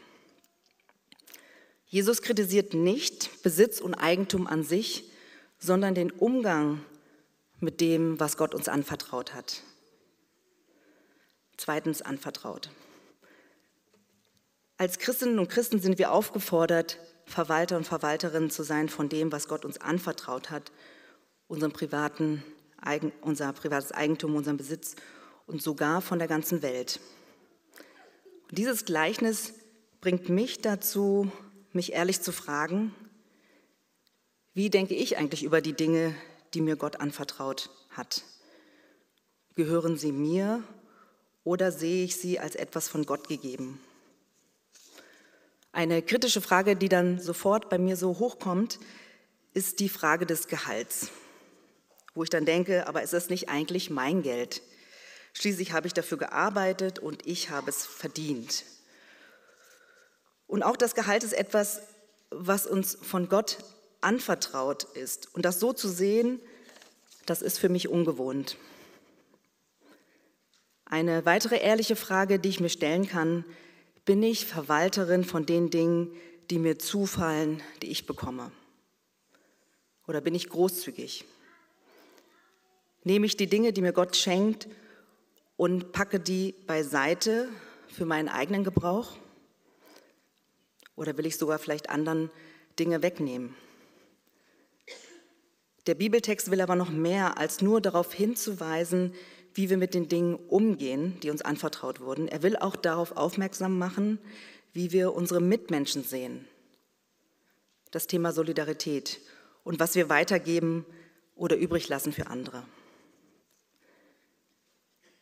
Jesus 1.86 2.22
kritisiert 2.22 2.74
nicht 2.74 3.42
Besitz 3.42 3.80
und 3.80 3.94
Eigentum 3.94 4.46
an 4.46 4.62
sich, 4.64 5.10
sondern 5.58 5.94
den 5.94 6.10
Umgang 6.10 6.84
mit 7.60 7.80
dem, 7.80 8.20
was 8.20 8.36
Gott 8.36 8.54
uns 8.54 8.68
anvertraut 8.68 9.34
hat. 9.34 9.62
Zweitens 11.56 12.02
anvertraut. 12.02 12.70
Als 14.76 14.98
Christinnen 14.98 15.38
und 15.38 15.48
Christen 15.48 15.80
sind 15.80 15.98
wir 15.98 16.12
aufgefordert, 16.12 16.98
Verwalter 17.26 17.76
und 17.76 17.86
Verwalterinnen 17.86 18.50
zu 18.50 18.62
sein 18.62 18.88
von 18.88 19.08
dem, 19.08 19.32
was 19.32 19.48
Gott 19.48 19.64
uns 19.64 19.80
anvertraut 19.80 20.50
hat, 20.50 20.72
unserem 21.48 21.72
privaten, 21.72 22.42
unser 23.20 23.52
privates 23.52 23.92
Eigentum, 23.92 24.36
unseren 24.36 24.56
Besitz 24.56 24.94
und 25.46 25.60
sogar 25.60 26.00
von 26.00 26.18
der 26.18 26.28
ganzen 26.28 26.62
Welt. 26.62 27.00
Und 28.48 28.58
dieses 28.58 28.84
Gleichnis 28.84 29.54
bringt 30.00 30.28
mich 30.28 30.60
dazu, 30.60 31.30
mich 31.72 31.92
ehrlich 31.92 32.20
zu 32.20 32.32
fragen, 32.32 32.94
wie 34.54 34.70
denke 34.70 34.94
ich 34.94 35.18
eigentlich 35.18 35.42
über 35.42 35.60
die 35.60 35.74
Dinge, 35.74 36.14
die 36.54 36.60
mir 36.60 36.76
Gott 36.76 37.00
anvertraut 37.00 37.70
hat? 37.90 38.22
Gehören 39.54 39.98
sie 39.98 40.12
mir 40.12 40.62
oder 41.44 41.72
sehe 41.72 42.04
ich 42.04 42.16
sie 42.16 42.38
als 42.38 42.54
etwas 42.54 42.88
von 42.88 43.04
Gott 43.04 43.28
gegeben? 43.28 43.80
Eine 45.76 46.00
kritische 46.00 46.40
Frage, 46.40 46.74
die 46.74 46.88
dann 46.88 47.20
sofort 47.20 47.68
bei 47.68 47.76
mir 47.76 47.98
so 47.98 48.18
hochkommt, 48.18 48.78
ist 49.52 49.78
die 49.78 49.90
Frage 49.90 50.24
des 50.24 50.48
Gehalts, 50.48 51.10
wo 52.14 52.22
ich 52.22 52.30
dann 52.30 52.46
denke, 52.46 52.86
aber 52.86 53.02
ist 53.02 53.12
das 53.12 53.28
nicht 53.28 53.50
eigentlich 53.50 53.90
mein 53.90 54.22
Geld? 54.22 54.62
Schließlich 55.34 55.72
habe 55.72 55.86
ich 55.86 55.92
dafür 55.92 56.16
gearbeitet 56.16 56.98
und 56.98 57.26
ich 57.26 57.50
habe 57.50 57.68
es 57.68 57.84
verdient. 57.84 58.64
Und 60.46 60.62
auch 60.62 60.78
das 60.78 60.94
Gehalt 60.94 61.22
ist 61.24 61.34
etwas, 61.34 61.82
was 62.30 62.66
uns 62.66 62.96
von 63.02 63.28
Gott 63.28 63.58
anvertraut 64.00 64.84
ist. 64.84 65.34
Und 65.34 65.44
das 65.44 65.60
so 65.60 65.74
zu 65.74 65.90
sehen, 65.90 66.40
das 67.26 67.42
ist 67.42 67.58
für 67.58 67.68
mich 67.68 67.90
ungewohnt. 67.90 68.56
Eine 70.86 71.26
weitere 71.26 71.58
ehrliche 71.58 71.96
Frage, 71.96 72.38
die 72.38 72.48
ich 72.48 72.60
mir 72.60 72.70
stellen 72.70 73.06
kann, 73.06 73.44
bin 74.06 74.22
ich 74.22 74.46
Verwalterin 74.46 75.24
von 75.24 75.44
den 75.44 75.68
Dingen, 75.68 76.12
die 76.48 76.58
mir 76.58 76.78
zufallen, 76.78 77.60
die 77.82 77.90
ich 77.90 78.06
bekomme? 78.06 78.52
Oder 80.06 80.20
bin 80.20 80.34
ich 80.34 80.48
großzügig? 80.48 81.24
Nehme 83.02 83.26
ich 83.26 83.36
die 83.36 83.48
Dinge, 83.48 83.72
die 83.72 83.82
mir 83.82 83.92
Gott 83.92 84.16
schenkt, 84.16 84.68
und 85.56 85.92
packe 85.92 86.20
die 86.20 86.54
beiseite 86.66 87.48
für 87.88 88.04
meinen 88.04 88.28
eigenen 88.28 88.62
Gebrauch? 88.62 89.16
Oder 90.94 91.16
will 91.18 91.26
ich 91.26 91.36
sogar 91.36 91.58
vielleicht 91.58 91.90
anderen 91.90 92.30
Dinge 92.78 93.02
wegnehmen? 93.02 93.56
Der 95.86 95.94
Bibeltext 95.94 96.50
will 96.50 96.60
aber 96.60 96.76
noch 96.76 96.90
mehr 96.90 97.38
als 97.38 97.60
nur 97.60 97.80
darauf 97.80 98.12
hinzuweisen, 98.12 99.14
wie 99.56 99.70
wir 99.70 99.78
mit 99.78 99.94
den 99.94 100.08
Dingen 100.08 100.34
umgehen, 100.34 101.18
die 101.22 101.30
uns 101.30 101.42
anvertraut 101.42 102.00
wurden. 102.00 102.28
Er 102.28 102.42
will 102.42 102.56
auch 102.56 102.76
darauf 102.76 103.16
aufmerksam 103.16 103.78
machen, 103.78 104.18
wie 104.74 104.92
wir 104.92 105.14
unsere 105.14 105.40
Mitmenschen 105.40 106.04
sehen. 106.04 106.46
Das 107.90 108.06
Thema 108.06 108.32
Solidarität 108.32 109.20
und 109.64 109.80
was 109.80 109.94
wir 109.94 110.10
weitergeben 110.10 110.84
oder 111.34 111.56
übrig 111.56 111.88
lassen 111.88 112.12
für 112.12 112.26
andere. 112.26 112.62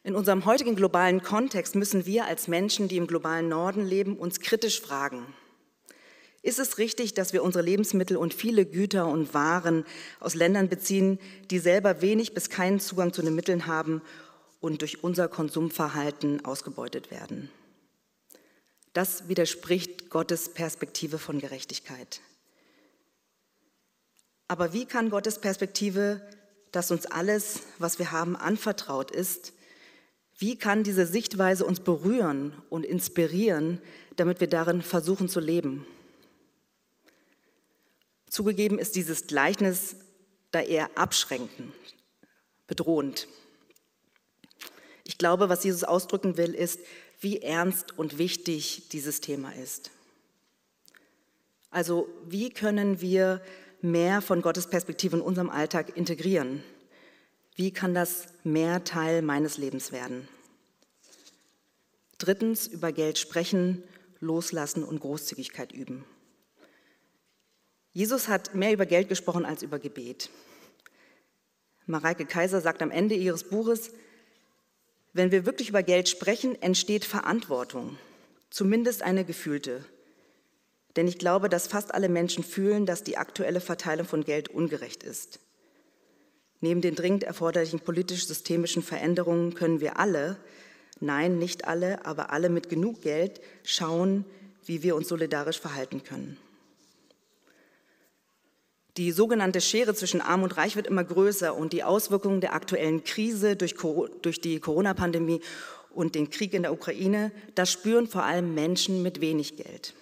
In 0.02 0.16
unserem 0.16 0.44
heutigen 0.44 0.74
globalen 0.74 1.22
Kontext 1.22 1.76
müssen 1.76 2.04
wir 2.04 2.26
als 2.26 2.48
Menschen, 2.48 2.88
die 2.88 2.96
im 2.96 3.06
globalen 3.06 3.48
Norden 3.48 3.86
leben, 3.86 4.18
uns 4.18 4.40
kritisch 4.40 4.80
fragen, 4.80 5.24
ist 6.44 6.58
es 6.58 6.76
richtig, 6.76 7.14
dass 7.14 7.32
wir 7.32 7.42
unsere 7.42 7.64
Lebensmittel 7.64 8.18
und 8.18 8.34
viele 8.34 8.66
Güter 8.66 9.06
und 9.06 9.32
Waren 9.32 9.86
aus 10.20 10.34
Ländern 10.34 10.68
beziehen, 10.68 11.18
die 11.50 11.58
selber 11.58 12.02
wenig 12.02 12.34
bis 12.34 12.50
keinen 12.50 12.80
Zugang 12.80 13.14
zu 13.14 13.22
den 13.22 13.34
Mitteln 13.34 13.66
haben 13.66 14.02
und 14.64 14.80
durch 14.80 15.04
unser 15.04 15.28
Konsumverhalten 15.28 16.42
ausgebeutet 16.46 17.10
werden? 17.10 17.50
Das 18.94 19.28
widerspricht 19.28 20.08
Gottes 20.08 20.54
Perspektive 20.54 21.18
von 21.18 21.38
Gerechtigkeit. 21.38 22.22
Aber 24.48 24.72
wie 24.72 24.86
kann 24.86 25.10
Gottes 25.10 25.38
Perspektive, 25.38 26.26
dass 26.72 26.90
uns 26.90 27.04
alles, 27.04 27.60
was 27.78 27.98
wir 27.98 28.10
haben, 28.10 28.36
anvertraut 28.36 29.10
ist, 29.10 29.52
wie 30.38 30.56
kann 30.56 30.82
diese 30.82 31.06
Sichtweise 31.06 31.66
uns 31.66 31.80
berühren 31.80 32.54
und 32.70 32.86
inspirieren, 32.86 33.82
damit 34.16 34.40
wir 34.40 34.48
darin 34.48 34.80
versuchen 34.80 35.28
zu 35.28 35.40
leben? 35.40 35.86
Zugegeben 38.30 38.78
ist 38.78 38.96
dieses 38.96 39.26
Gleichnis 39.26 39.96
da 40.52 40.60
eher 40.62 40.96
abschränkend, 40.96 41.74
bedrohend. 42.66 43.28
Ich 45.04 45.18
glaube, 45.18 45.48
was 45.48 45.64
Jesus 45.64 45.84
ausdrücken 45.84 46.36
will, 46.36 46.54
ist, 46.54 46.80
wie 47.20 47.42
ernst 47.42 47.96
und 47.98 48.18
wichtig 48.18 48.88
dieses 48.90 49.20
Thema 49.20 49.54
ist. 49.54 49.90
Also 51.70 52.08
wie 52.26 52.50
können 52.50 53.00
wir 53.00 53.42
mehr 53.82 54.22
von 54.22 54.42
Gottes 54.42 54.66
Perspektive 54.66 55.16
in 55.16 55.22
unserem 55.22 55.50
Alltag 55.50 55.96
integrieren? 55.96 56.62
Wie 57.54 57.70
kann 57.70 57.94
das 57.94 58.26
mehr 58.42 58.84
Teil 58.84 59.22
meines 59.22 59.58
Lebens 59.58 59.92
werden? 59.92 60.26
Drittens, 62.18 62.66
über 62.66 62.92
Geld 62.92 63.18
sprechen, 63.18 63.82
loslassen 64.20 64.84
und 64.84 65.00
Großzügigkeit 65.00 65.72
üben. 65.72 66.04
Jesus 67.92 68.28
hat 68.28 68.54
mehr 68.54 68.72
über 68.72 68.86
Geld 68.86 69.08
gesprochen 69.08 69.44
als 69.44 69.62
über 69.62 69.78
Gebet. 69.78 70.30
Mareike 71.86 72.24
Kaiser 72.24 72.60
sagt 72.60 72.82
am 72.82 72.90
Ende 72.90 73.14
ihres 73.14 73.44
Buches, 73.44 73.90
wenn 75.14 75.30
wir 75.30 75.46
wirklich 75.46 75.70
über 75.70 75.82
Geld 75.82 76.08
sprechen, 76.08 76.60
entsteht 76.60 77.04
Verantwortung, 77.04 77.96
zumindest 78.50 79.02
eine 79.02 79.24
gefühlte. 79.24 79.84
Denn 80.96 81.08
ich 81.08 81.18
glaube, 81.18 81.48
dass 81.48 81.68
fast 81.68 81.94
alle 81.94 82.08
Menschen 82.08 82.44
fühlen, 82.44 82.84
dass 82.84 83.04
die 83.04 83.16
aktuelle 83.16 83.60
Verteilung 83.60 84.06
von 84.06 84.24
Geld 84.24 84.48
ungerecht 84.48 85.02
ist. 85.02 85.40
Neben 86.60 86.80
den 86.80 86.94
dringend 86.94 87.24
erforderlichen 87.24 87.80
politisch-systemischen 87.80 88.82
Veränderungen 88.82 89.54
können 89.54 89.80
wir 89.80 89.98
alle, 89.98 90.36
nein, 91.00 91.38
nicht 91.38 91.66
alle, 91.66 92.04
aber 92.06 92.30
alle 92.30 92.48
mit 92.48 92.68
genug 92.68 93.02
Geld 93.02 93.40
schauen, 93.62 94.24
wie 94.66 94.82
wir 94.82 94.96
uns 94.96 95.08
solidarisch 95.08 95.60
verhalten 95.60 96.02
können. 96.02 96.38
Die 98.96 99.10
sogenannte 99.10 99.60
Schere 99.60 99.94
zwischen 99.94 100.20
Arm 100.20 100.44
und 100.44 100.56
Reich 100.56 100.76
wird 100.76 100.86
immer 100.86 101.02
größer 101.02 101.54
und 101.54 101.72
die 101.72 101.82
Auswirkungen 101.82 102.40
der 102.40 102.54
aktuellen 102.54 103.02
Krise 103.02 103.56
durch, 103.56 103.74
die 104.40 104.60
Corona-Pandemie 104.60 105.40
und 105.90 106.14
den 106.14 106.30
Krieg 106.30 106.54
in 106.54 106.62
der 106.62 106.72
Ukraine, 106.72 107.32
das 107.56 107.72
spüren 107.72 108.06
vor 108.06 108.22
allem 108.22 108.54
Menschen 108.54 109.02
mit 109.02 109.20
wenig 109.20 109.56
Geld. 109.56 109.94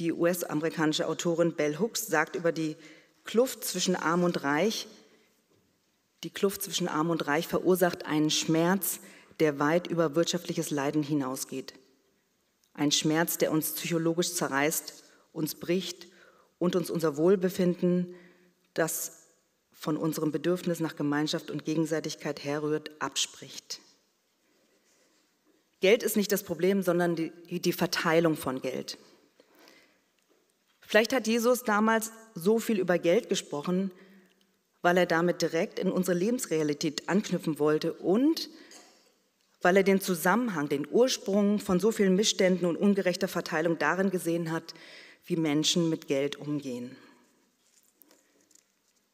Die 0.00 0.12
US-amerikanische 0.12 1.06
Autorin 1.06 1.54
Bell 1.54 1.78
Hooks 1.78 2.06
sagt 2.06 2.34
über 2.34 2.50
die 2.50 2.76
Kluft 3.24 3.64
zwischen 3.64 3.94
Arm 3.94 4.24
und 4.24 4.42
Reich, 4.42 4.88
die 6.24 6.30
Kluft 6.30 6.62
zwischen 6.62 6.88
Arm 6.88 7.10
und 7.10 7.28
Reich 7.28 7.46
verursacht 7.46 8.04
einen 8.04 8.30
Schmerz, 8.30 8.98
der 9.38 9.60
weit 9.60 9.86
über 9.86 10.16
wirtschaftliches 10.16 10.70
Leiden 10.70 11.04
hinausgeht. 11.04 11.74
Ein 12.74 12.90
Schmerz, 12.90 13.38
der 13.38 13.52
uns 13.52 13.72
psychologisch 13.72 14.34
zerreißt, 14.34 15.04
uns 15.32 15.54
bricht 15.54 16.08
und 16.58 16.76
uns 16.76 16.90
unser 16.90 17.16
Wohlbefinden, 17.16 18.14
das 18.74 19.24
von 19.72 19.96
unserem 19.96 20.32
Bedürfnis 20.32 20.80
nach 20.80 20.96
Gemeinschaft 20.96 21.50
und 21.50 21.64
Gegenseitigkeit 21.64 22.44
herrührt, 22.44 22.90
abspricht. 23.00 23.80
Geld 25.80 26.02
ist 26.02 26.16
nicht 26.16 26.32
das 26.32 26.42
Problem, 26.42 26.82
sondern 26.82 27.14
die, 27.14 27.60
die 27.60 27.72
Verteilung 27.72 28.36
von 28.36 28.60
Geld. 28.60 28.98
Vielleicht 30.80 31.12
hat 31.12 31.26
Jesus 31.26 31.62
damals 31.62 32.10
so 32.34 32.58
viel 32.58 32.80
über 32.80 32.98
Geld 32.98 33.28
gesprochen, 33.28 33.92
weil 34.82 34.96
er 34.96 35.06
damit 35.06 35.42
direkt 35.42 35.78
in 35.78 35.92
unsere 35.92 36.16
Lebensrealität 36.16 37.08
anknüpfen 37.08 37.58
wollte 37.58 37.92
und 37.92 38.48
weil 39.60 39.76
er 39.76 39.82
den 39.82 40.00
Zusammenhang, 40.00 40.68
den 40.68 40.86
Ursprung 40.90 41.58
von 41.58 41.80
so 41.80 41.90
vielen 41.92 42.14
Missständen 42.14 42.66
und 42.66 42.76
ungerechter 42.76 43.28
Verteilung 43.28 43.78
darin 43.78 44.10
gesehen 44.10 44.50
hat, 44.52 44.74
wie 45.28 45.36
Menschen 45.36 45.90
mit 45.90 46.08
Geld 46.08 46.36
umgehen. 46.36 46.96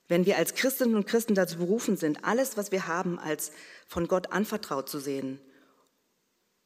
Wenn 0.06 0.26
wir 0.26 0.37
als 0.38 0.54
Christinnen 0.54 0.94
und 0.94 1.06
Christen 1.06 1.35
dazu 1.35 1.59
berufen 1.59 1.97
sind, 1.97 2.25
alles, 2.25 2.56
was 2.56 2.71
wir 2.71 2.87
haben, 2.87 3.18
als 3.18 3.50
von 3.88 4.06
Gott 4.06 4.30
anvertraut 4.30 4.88
zu 4.88 5.00
sehen 5.00 5.40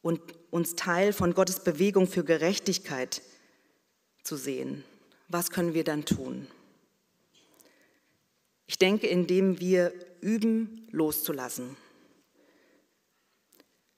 und 0.02 0.20
uns 0.50 0.74
Teil 0.74 1.14
von 1.14 1.32
Gottes 1.32 1.60
Bewegung 1.60 2.06
für 2.06 2.24
Gerechtigkeit 2.24 3.22
zu 4.22 4.36
sehen, 4.36 4.84
was 5.28 5.50
können 5.50 5.72
wir 5.72 5.84
dann 5.84 6.04
tun? 6.04 6.46
Ich 8.66 8.76
denke, 8.76 9.06
indem 9.06 9.60
wir 9.60 9.94
üben, 10.20 10.86
loszulassen. 10.90 11.76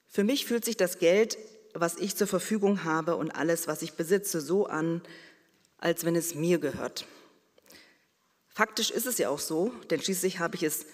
Für 0.07 0.23
mich 0.23 0.45
fühlt 0.45 0.63
sich 0.63 0.77
das 0.77 0.97
Geld, 0.97 1.37
was 1.73 1.97
ich 1.97 2.15
zur 2.15 2.27
Verfügung 2.27 2.85
habe 2.85 3.17
und 3.17 3.31
alles, 3.31 3.67
was 3.67 3.81
ich 3.81 3.93
besitze, 3.93 4.39
so 4.39 4.65
an, 4.67 5.01
als 5.81 6.05
wenn 6.05 6.15
es 6.15 6.35
mir 6.35 6.59
gehört. 6.59 7.05
Faktisch 8.47 8.91
ist 8.91 9.05
es 9.07 9.17
ja 9.17 9.29
auch 9.29 9.39
so, 9.39 9.73
denn 9.89 10.01
schließlich 10.01 10.39
habe 10.39 10.55
ich 10.55 10.63
es 10.63 10.85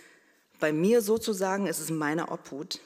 bei 0.59 0.73
mir 0.73 1.01
sozusagen, 1.01 1.67
es 1.67 1.79
ist 1.79 1.91
meine 1.91 2.31
Obhut. 2.31 2.79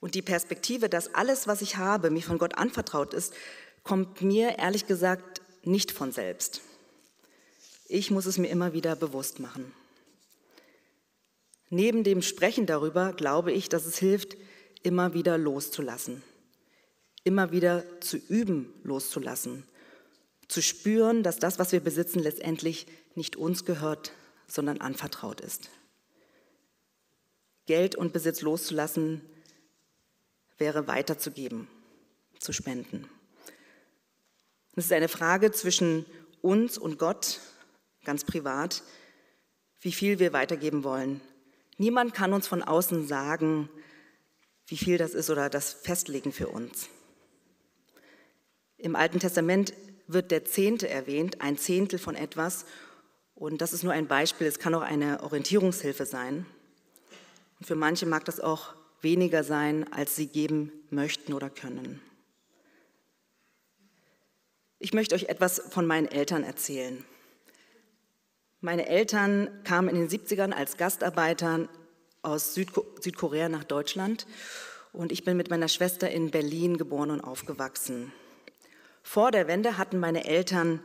Und 0.00 0.14
die 0.14 0.22
Perspektive, 0.22 0.88
dass 0.88 1.14
alles, 1.14 1.46
was 1.46 1.60
ich 1.60 1.76
habe, 1.76 2.10
mir 2.10 2.22
von 2.22 2.38
Gott 2.38 2.56
anvertraut 2.56 3.12
ist, 3.12 3.34
kommt 3.82 4.22
mir 4.22 4.58
ehrlich 4.58 4.86
gesagt 4.86 5.42
nicht 5.62 5.90
von 5.92 6.12
selbst. 6.12 6.62
Ich 7.86 8.10
muss 8.10 8.26
es 8.26 8.38
mir 8.38 8.48
immer 8.48 8.72
wieder 8.72 8.96
bewusst 8.96 9.40
machen. 9.40 9.74
Neben 11.68 12.04
dem 12.04 12.22
Sprechen 12.22 12.66
darüber 12.66 13.12
glaube 13.12 13.52
ich, 13.52 13.68
dass 13.68 13.84
es 13.84 13.98
hilft, 13.98 14.36
immer 14.82 15.12
wieder 15.12 15.36
loszulassen, 15.38 16.22
immer 17.24 17.52
wieder 17.52 17.84
zu 18.00 18.16
üben, 18.16 18.72
loszulassen, 18.82 19.64
zu 20.50 20.62
spüren, 20.62 21.22
dass 21.22 21.38
das, 21.38 21.58
was 21.58 21.70
wir 21.70 21.80
besitzen, 21.80 22.18
letztendlich 22.18 22.86
nicht 23.14 23.36
uns 23.36 23.64
gehört, 23.64 24.12
sondern 24.48 24.80
anvertraut 24.80 25.40
ist. 25.40 25.70
Geld 27.66 27.94
und 27.94 28.12
Besitz 28.12 28.40
loszulassen 28.40 29.20
wäre 30.58 30.88
weiterzugeben, 30.88 31.68
zu 32.40 32.52
spenden. 32.52 33.08
Es 34.74 34.86
ist 34.86 34.92
eine 34.92 35.08
Frage 35.08 35.52
zwischen 35.52 36.04
uns 36.42 36.78
und 36.78 36.98
Gott, 36.98 37.38
ganz 38.04 38.24
privat, 38.24 38.82
wie 39.80 39.92
viel 39.92 40.18
wir 40.18 40.32
weitergeben 40.32 40.82
wollen. 40.82 41.20
Niemand 41.78 42.12
kann 42.12 42.32
uns 42.32 42.48
von 42.48 42.62
außen 42.62 43.06
sagen, 43.06 43.68
wie 44.66 44.76
viel 44.76 44.98
das 44.98 45.14
ist 45.14 45.30
oder 45.30 45.48
das 45.48 45.72
festlegen 45.72 46.32
für 46.32 46.48
uns. 46.48 46.88
Im 48.78 48.96
Alten 48.96 49.20
Testament 49.20 49.74
wird 50.12 50.30
der 50.30 50.44
Zehnte 50.44 50.88
erwähnt, 50.88 51.40
ein 51.40 51.58
Zehntel 51.58 51.98
von 51.98 52.14
etwas. 52.14 52.64
Und 53.34 53.60
das 53.60 53.72
ist 53.72 53.84
nur 53.84 53.92
ein 53.92 54.08
Beispiel, 54.08 54.46
es 54.46 54.58
kann 54.58 54.74
auch 54.74 54.82
eine 54.82 55.22
Orientierungshilfe 55.22 56.06
sein. 56.06 56.46
Und 57.58 57.66
für 57.66 57.76
manche 57.76 58.06
mag 58.06 58.24
das 58.24 58.40
auch 58.40 58.74
weniger 59.00 59.44
sein, 59.44 59.90
als 59.92 60.16
sie 60.16 60.26
geben 60.26 60.72
möchten 60.90 61.32
oder 61.32 61.50
können. 61.50 62.00
Ich 64.78 64.94
möchte 64.94 65.14
euch 65.14 65.24
etwas 65.24 65.60
von 65.70 65.86
meinen 65.86 66.06
Eltern 66.06 66.42
erzählen. 66.42 67.04
Meine 68.62 68.86
Eltern 68.86 69.48
kamen 69.64 69.88
in 69.88 69.96
den 69.96 70.08
70ern 70.08 70.52
als 70.52 70.76
Gastarbeiter 70.76 71.68
aus 72.22 72.54
Südko 72.54 72.84
Südkorea 73.00 73.48
nach 73.48 73.64
Deutschland 73.64 74.26
und 74.92 75.12
ich 75.12 75.24
bin 75.24 75.36
mit 75.36 75.48
meiner 75.48 75.68
Schwester 75.68 76.10
in 76.10 76.30
Berlin 76.30 76.76
geboren 76.76 77.10
und 77.10 77.20
aufgewachsen. 77.22 78.12
Vor 79.12 79.32
der 79.32 79.48
Wende 79.48 79.76
hatten 79.76 79.98
meine 79.98 80.24
Eltern 80.24 80.78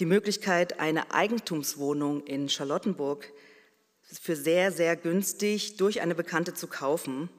die 0.00 0.04
Möglichkeit, 0.04 0.80
eine 0.80 1.14
Eigentumswohnung 1.14 2.26
in 2.26 2.50
Charlottenburg 2.50 3.32
für 4.02 4.36
sehr, 4.36 4.70
sehr 4.70 4.96
günstig 4.96 5.78
durch 5.78 6.02
eine 6.02 6.14
Bekannte 6.14 6.52
zu 6.52 6.66
kaufen. 6.66 7.30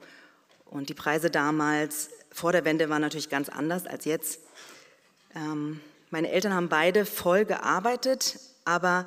Und 0.64 0.88
die 0.88 0.94
Preise 0.94 1.30
damals 1.30 2.10
vor 2.32 2.50
der 2.50 2.64
Wende 2.64 2.88
waren 2.88 3.02
natürlich 3.02 3.30
ganz 3.30 3.50
anders 3.50 3.86
als 3.86 4.04
jetzt. 4.04 4.40
Ähm, 5.36 5.80
meine 6.10 6.32
Eltern 6.32 6.54
haben 6.54 6.68
beide 6.68 7.06
voll 7.06 7.44
gearbeitet, 7.44 8.40
aber 8.64 9.06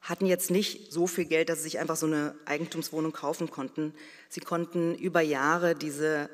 hatten 0.00 0.26
jetzt 0.26 0.50
nicht 0.50 0.92
so 0.92 1.06
viel 1.06 1.26
Geld, 1.26 1.50
dass 1.50 1.58
sie 1.58 1.70
sich 1.70 1.78
einfach 1.78 1.94
so 1.94 2.06
eine 2.06 2.34
Eigentumswohnung 2.46 3.12
kaufen 3.12 3.48
konnten. 3.48 3.94
Sie 4.28 4.40
konnten 4.40 4.96
über 4.96 5.20
Jahre 5.20 5.76
diese 5.76 6.28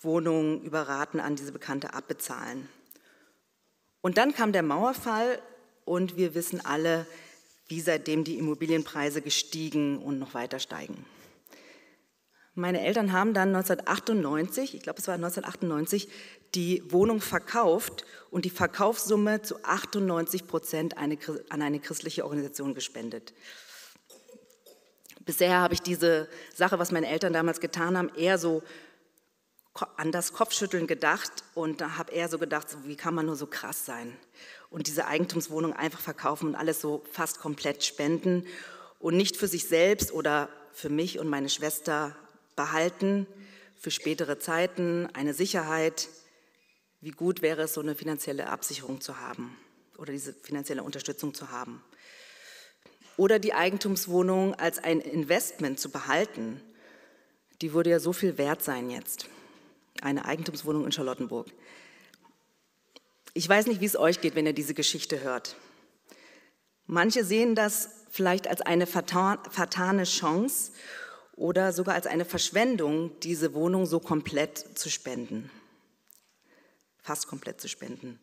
Wohnung 0.00 0.62
über 0.62 0.88
Raten 0.88 1.20
an 1.20 1.36
diese 1.36 1.52
Bekannte 1.52 1.92
abbezahlen. 1.92 2.70
Und 4.02 4.18
dann 4.18 4.34
kam 4.34 4.52
der 4.52 4.62
Mauerfall 4.62 5.40
und 5.84 6.16
wir 6.16 6.34
wissen 6.34 6.64
alle, 6.64 7.06
wie 7.68 7.80
seitdem 7.80 8.24
die 8.24 8.36
Immobilienpreise 8.36 9.22
gestiegen 9.22 9.98
und 9.98 10.18
noch 10.18 10.34
weiter 10.34 10.58
steigen. 10.58 11.06
Meine 12.54 12.84
Eltern 12.84 13.12
haben 13.12 13.32
dann 13.32 13.48
1998, 13.54 14.74
ich 14.74 14.82
glaube 14.82 14.98
es 15.00 15.08
war 15.08 15.14
1998, 15.14 16.08
die 16.54 16.82
Wohnung 16.92 17.22
verkauft 17.22 18.04
und 18.30 18.44
die 18.44 18.50
Verkaufssumme 18.50 19.40
zu 19.40 19.64
98 19.64 20.46
Prozent 20.46 20.98
eine, 20.98 21.16
an 21.48 21.62
eine 21.62 21.80
christliche 21.80 22.24
Organisation 22.24 22.74
gespendet. 22.74 23.32
Bisher 25.24 25.60
habe 25.60 25.72
ich 25.72 25.80
diese 25.80 26.28
Sache, 26.54 26.78
was 26.78 26.92
meine 26.92 27.08
Eltern 27.08 27.32
damals 27.32 27.60
getan 27.60 27.96
haben, 27.96 28.10
eher 28.16 28.36
so 28.36 28.62
an 29.96 30.12
das 30.12 30.32
Kopfschütteln 30.32 30.86
gedacht 30.86 31.44
und 31.54 31.80
da 31.80 31.96
habe 31.96 32.12
eher 32.12 32.28
so 32.28 32.38
gedacht, 32.38 32.68
so, 32.68 32.84
wie 32.84 32.96
kann 32.96 33.14
man 33.14 33.26
nur 33.26 33.36
so 33.36 33.46
krass 33.46 33.86
sein 33.86 34.16
und 34.70 34.86
diese 34.86 35.06
Eigentumswohnung 35.06 35.72
einfach 35.72 36.00
verkaufen 36.00 36.48
und 36.48 36.54
alles 36.54 36.80
so 36.80 37.02
fast 37.10 37.38
komplett 37.40 37.84
spenden 37.84 38.46
und 38.98 39.16
nicht 39.16 39.36
für 39.36 39.48
sich 39.48 39.66
selbst 39.66 40.12
oder 40.12 40.48
für 40.72 40.88
mich 40.88 41.18
und 41.18 41.28
meine 41.28 41.48
Schwester 41.48 42.16
behalten, 42.56 43.26
für 43.76 43.90
spätere 43.90 44.38
Zeiten, 44.38 45.08
eine 45.12 45.34
Sicherheit, 45.34 46.08
wie 47.00 47.10
gut 47.10 47.42
wäre 47.42 47.62
es, 47.62 47.74
so 47.74 47.80
eine 47.80 47.94
finanzielle 47.94 48.48
Absicherung 48.48 49.00
zu 49.00 49.18
haben 49.18 49.56
oder 49.98 50.12
diese 50.12 50.32
finanzielle 50.32 50.82
Unterstützung 50.82 51.34
zu 51.34 51.50
haben. 51.50 51.82
Oder 53.16 53.38
die 53.38 53.52
Eigentumswohnung 53.52 54.54
als 54.54 54.78
ein 54.78 55.00
Investment 55.00 55.78
zu 55.78 55.90
behalten. 55.90 56.62
Die 57.60 57.74
würde 57.74 57.90
ja 57.90 58.00
so 58.00 58.12
viel 58.12 58.38
wert 58.38 58.62
sein 58.62 58.90
jetzt. 58.90 59.26
Eine 60.02 60.26
Eigentumswohnung 60.26 60.84
in 60.84 60.92
Charlottenburg. 60.92 61.46
Ich 63.34 63.48
weiß 63.48 63.66
nicht, 63.66 63.80
wie 63.80 63.86
es 63.86 63.96
euch 63.96 64.20
geht, 64.20 64.34
wenn 64.34 64.46
ihr 64.46 64.52
diese 64.52 64.74
Geschichte 64.74 65.22
hört. 65.22 65.56
Manche 66.86 67.24
sehen 67.24 67.54
das 67.54 67.88
vielleicht 68.10 68.46
als 68.46 68.60
eine 68.60 68.86
fatale 68.86 70.04
Chance 70.04 70.72
oder 71.34 71.72
sogar 71.72 71.94
als 71.94 72.06
eine 72.06 72.26
Verschwendung, 72.26 73.18
diese 73.20 73.54
Wohnung 73.54 73.86
so 73.86 74.00
komplett 74.00 74.58
zu 74.78 74.90
spenden 74.90 75.50
fast 77.02 77.26
komplett 77.26 77.60
zu 77.60 77.68
spenden. 77.68 78.18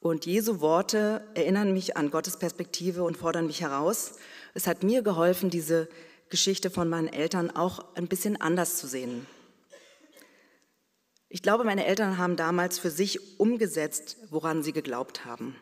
Und 0.00 0.26
Jesu 0.26 0.60
Worte 0.60 1.22
erinnern 1.34 1.72
mich 1.72 1.96
an 1.96 2.10
Gottes 2.10 2.38
Perspektive 2.38 3.02
und 3.04 3.16
fordern 3.16 3.46
mich 3.46 3.60
heraus. 3.60 4.14
Es 4.54 4.66
hat 4.66 4.82
mir 4.82 5.02
geholfen, 5.02 5.50
diese 5.50 5.88
Geschichte 6.30 6.70
von 6.70 6.88
meinen 6.88 7.08
Eltern 7.08 7.50
auch 7.50 7.94
ein 7.94 8.08
bisschen 8.08 8.40
anders 8.40 8.78
zu 8.78 8.86
sehen. 8.86 9.26
Ich 11.32 11.42
glaube, 11.42 11.62
meine 11.62 11.86
Eltern 11.86 12.18
haben 12.18 12.34
damals 12.34 12.80
für 12.80 12.90
sich 12.90 13.38
umgesetzt, 13.38 14.16
woran 14.30 14.64
sie 14.64 14.72
geglaubt 14.72 15.24
haben. 15.24 15.54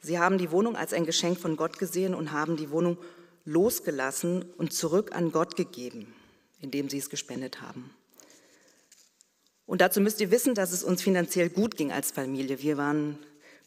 Sie 0.00 0.20
haben 0.20 0.38
die 0.38 0.52
Wohnung 0.52 0.76
als 0.76 0.92
ein 0.92 1.04
Geschenk 1.04 1.40
von 1.40 1.56
Gott 1.56 1.80
gesehen 1.80 2.14
und 2.14 2.30
haben 2.30 2.56
die 2.56 2.70
Wohnung 2.70 2.96
losgelassen 3.44 4.44
und 4.56 4.72
zurück 4.72 5.12
an 5.12 5.32
Gott 5.32 5.56
gegeben, 5.56 6.14
indem 6.60 6.88
sie 6.88 6.98
es 6.98 7.10
gespendet 7.10 7.60
haben. 7.60 7.90
Und 9.66 9.80
dazu 9.80 10.00
müsst 10.00 10.20
ihr 10.20 10.30
wissen, 10.30 10.54
dass 10.54 10.70
es 10.70 10.84
uns 10.84 11.02
finanziell 11.02 11.50
gut 11.50 11.76
ging 11.76 11.90
als 11.90 12.12
Familie. 12.12 12.62
Wir 12.62 12.76
waren 12.76 13.18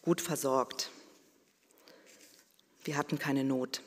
gut 0.02 0.22
versorgt. 0.22 0.92
Wir 2.86 2.96
hatten 2.96 3.20
keine 3.20 3.44
Not. 3.44 3.82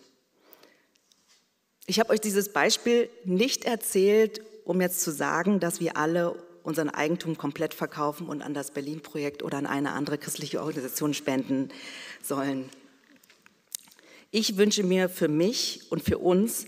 Ich 1.86 1.98
habe 1.98 2.10
euch 2.10 2.20
dieses 2.20 2.52
Beispiel 2.52 3.08
nicht 3.24 3.64
erzählt, 3.64 4.42
um 4.66 4.82
jetzt 4.82 5.00
zu 5.00 5.10
sagen, 5.10 5.58
dass 5.58 5.80
wir 5.80 5.96
alle 5.96 6.36
unseren 6.62 6.90
Eigentum 6.90 7.36
komplett 7.36 7.74
verkaufen 7.74 8.28
und 8.28 8.42
an 8.42 8.54
das 8.54 8.70
Berlin-Projekt 8.70 9.42
oder 9.42 9.58
an 9.58 9.66
eine 9.66 9.92
andere 9.92 10.18
christliche 10.18 10.60
Organisation 10.60 11.14
spenden 11.14 11.70
sollen. 12.22 12.70
Ich 14.30 14.56
wünsche 14.56 14.82
mir 14.82 15.08
für 15.08 15.28
mich 15.28 15.90
und 15.90 16.02
für 16.02 16.18
uns, 16.18 16.66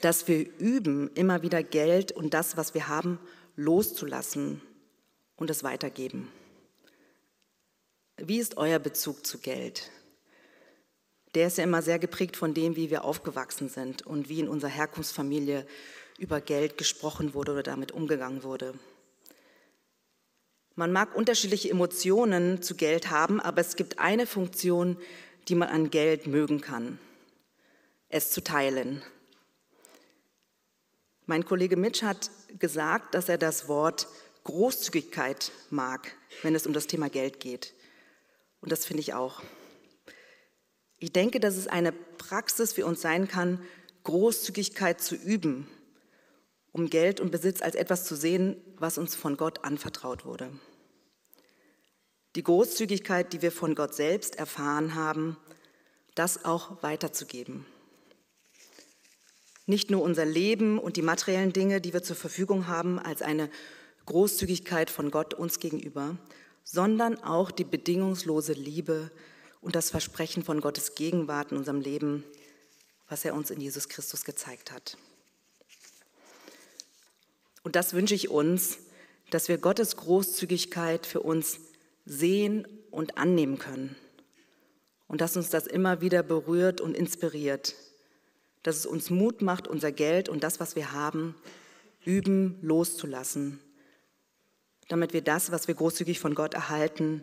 dass 0.00 0.28
wir 0.28 0.46
üben, 0.58 1.10
immer 1.14 1.42
wieder 1.42 1.62
Geld 1.62 2.12
und 2.12 2.34
das, 2.34 2.56
was 2.56 2.74
wir 2.74 2.88
haben, 2.88 3.18
loszulassen 3.56 4.60
und 5.36 5.50
es 5.50 5.62
weitergeben. 5.62 6.28
Wie 8.18 8.38
ist 8.38 8.56
euer 8.56 8.78
Bezug 8.78 9.26
zu 9.26 9.38
Geld? 9.38 9.90
Der 11.34 11.48
ist 11.48 11.58
ja 11.58 11.64
immer 11.64 11.82
sehr 11.82 11.98
geprägt 11.98 12.36
von 12.36 12.54
dem, 12.54 12.76
wie 12.76 12.88
wir 12.88 13.04
aufgewachsen 13.04 13.68
sind 13.68 14.06
und 14.06 14.30
wie 14.30 14.40
in 14.40 14.48
unserer 14.48 14.70
Herkunftsfamilie 14.70 15.66
über 16.18 16.40
Geld 16.40 16.78
gesprochen 16.78 17.34
wurde 17.34 17.52
oder 17.52 17.62
damit 17.62 17.92
umgegangen 17.92 18.42
wurde. 18.42 18.72
Man 20.78 20.92
mag 20.92 21.16
unterschiedliche 21.16 21.70
Emotionen 21.70 22.60
zu 22.60 22.74
Geld 22.74 23.10
haben, 23.10 23.40
aber 23.40 23.62
es 23.62 23.76
gibt 23.76 23.98
eine 23.98 24.26
Funktion, 24.26 24.98
die 25.48 25.54
man 25.54 25.70
an 25.70 25.90
Geld 25.90 26.26
mögen 26.26 26.60
kann. 26.60 26.98
Es 28.10 28.30
zu 28.30 28.44
teilen. 28.44 29.02
Mein 31.24 31.46
Kollege 31.46 31.78
Mitch 31.78 32.06
hat 32.06 32.30
gesagt, 32.58 33.14
dass 33.14 33.30
er 33.30 33.38
das 33.38 33.68
Wort 33.68 34.06
Großzügigkeit 34.44 35.50
mag, 35.70 36.14
wenn 36.42 36.54
es 36.54 36.66
um 36.66 36.74
das 36.74 36.86
Thema 36.86 37.08
Geld 37.08 37.40
geht. 37.40 37.72
Und 38.60 38.70
das 38.70 38.84
finde 38.84 39.00
ich 39.00 39.14
auch. 39.14 39.42
Ich 40.98 41.10
denke, 41.10 41.40
dass 41.40 41.56
es 41.56 41.68
eine 41.68 41.92
Praxis 41.92 42.74
für 42.74 42.84
uns 42.84 43.00
sein 43.00 43.28
kann, 43.28 43.62
Großzügigkeit 44.04 45.00
zu 45.00 45.14
üben, 45.14 45.68
um 46.70 46.90
Geld 46.90 47.18
und 47.18 47.30
Besitz 47.30 47.62
als 47.62 47.76
etwas 47.76 48.04
zu 48.04 48.14
sehen, 48.14 48.56
was 48.80 48.98
uns 48.98 49.14
von 49.14 49.36
Gott 49.36 49.64
anvertraut 49.64 50.24
wurde. 50.24 50.50
Die 52.34 52.42
Großzügigkeit, 52.42 53.32
die 53.32 53.42
wir 53.42 53.52
von 53.52 53.74
Gott 53.74 53.94
selbst 53.94 54.36
erfahren 54.36 54.94
haben, 54.94 55.36
das 56.14 56.44
auch 56.44 56.82
weiterzugeben. 56.82 57.66
Nicht 59.66 59.90
nur 59.90 60.02
unser 60.02 60.24
Leben 60.24 60.78
und 60.78 60.96
die 60.96 61.02
materiellen 61.02 61.52
Dinge, 61.52 61.80
die 61.80 61.92
wir 61.92 62.02
zur 62.02 62.16
Verfügung 62.16 62.66
haben, 62.66 62.98
als 62.98 63.22
eine 63.22 63.50
Großzügigkeit 64.04 64.90
von 64.90 65.10
Gott 65.10 65.34
uns 65.34 65.58
gegenüber, 65.58 66.16
sondern 66.62 67.22
auch 67.22 67.50
die 67.50 67.64
bedingungslose 67.64 68.52
Liebe 68.52 69.10
und 69.60 69.74
das 69.74 69.90
Versprechen 69.90 70.44
von 70.44 70.60
Gottes 70.60 70.94
Gegenwart 70.94 71.52
in 71.52 71.58
unserem 71.58 71.80
Leben, 71.80 72.24
was 73.08 73.24
er 73.24 73.34
uns 73.34 73.50
in 73.50 73.60
Jesus 73.60 73.88
Christus 73.88 74.24
gezeigt 74.24 74.72
hat. 74.72 74.96
Und 77.66 77.74
das 77.74 77.94
wünsche 77.94 78.14
ich 78.14 78.30
uns, 78.30 78.78
dass 79.30 79.48
wir 79.48 79.58
Gottes 79.58 79.96
Großzügigkeit 79.96 81.04
für 81.04 81.18
uns 81.20 81.58
sehen 82.04 82.64
und 82.92 83.18
annehmen 83.18 83.58
können. 83.58 83.96
Und 85.08 85.20
dass 85.20 85.36
uns 85.36 85.50
das 85.50 85.66
immer 85.66 86.00
wieder 86.00 86.22
berührt 86.22 86.80
und 86.80 86.96
inspiriert 86.96 87.74
dass 88.66 88.78
es 88.78 88.86
uns 88.86 89.10
Mut 89.10 89.42
macht, 89.42 89.68
unser 89.68 89.92
Geld 89.92 90.28
und 90.28 90.42
das, 90.42 90.58
was 90.58 90.74
wir 90.74 90.90
haben, 90.90 91.36
üben, 92.04 92.58
loszulassen, 92.62 93.60
damit 94.88 95.12
wir 95.12 95.22
das, 95.22 95.52
was 95.52 95.68
wir 95.68 95.76
großzügig 95.76 96.18
von 96.18 96.34
Gott 96.34 96.54
erhalten, 96.54 97.22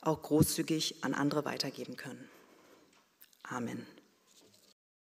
auch 0.00 0.22
großzügig 0.22 1.04
an 1.04 1.14
andere 1.14 1.44
weitergeben 1.44 1.96
können. 1.96 2.28
Amen. 3.44 3.86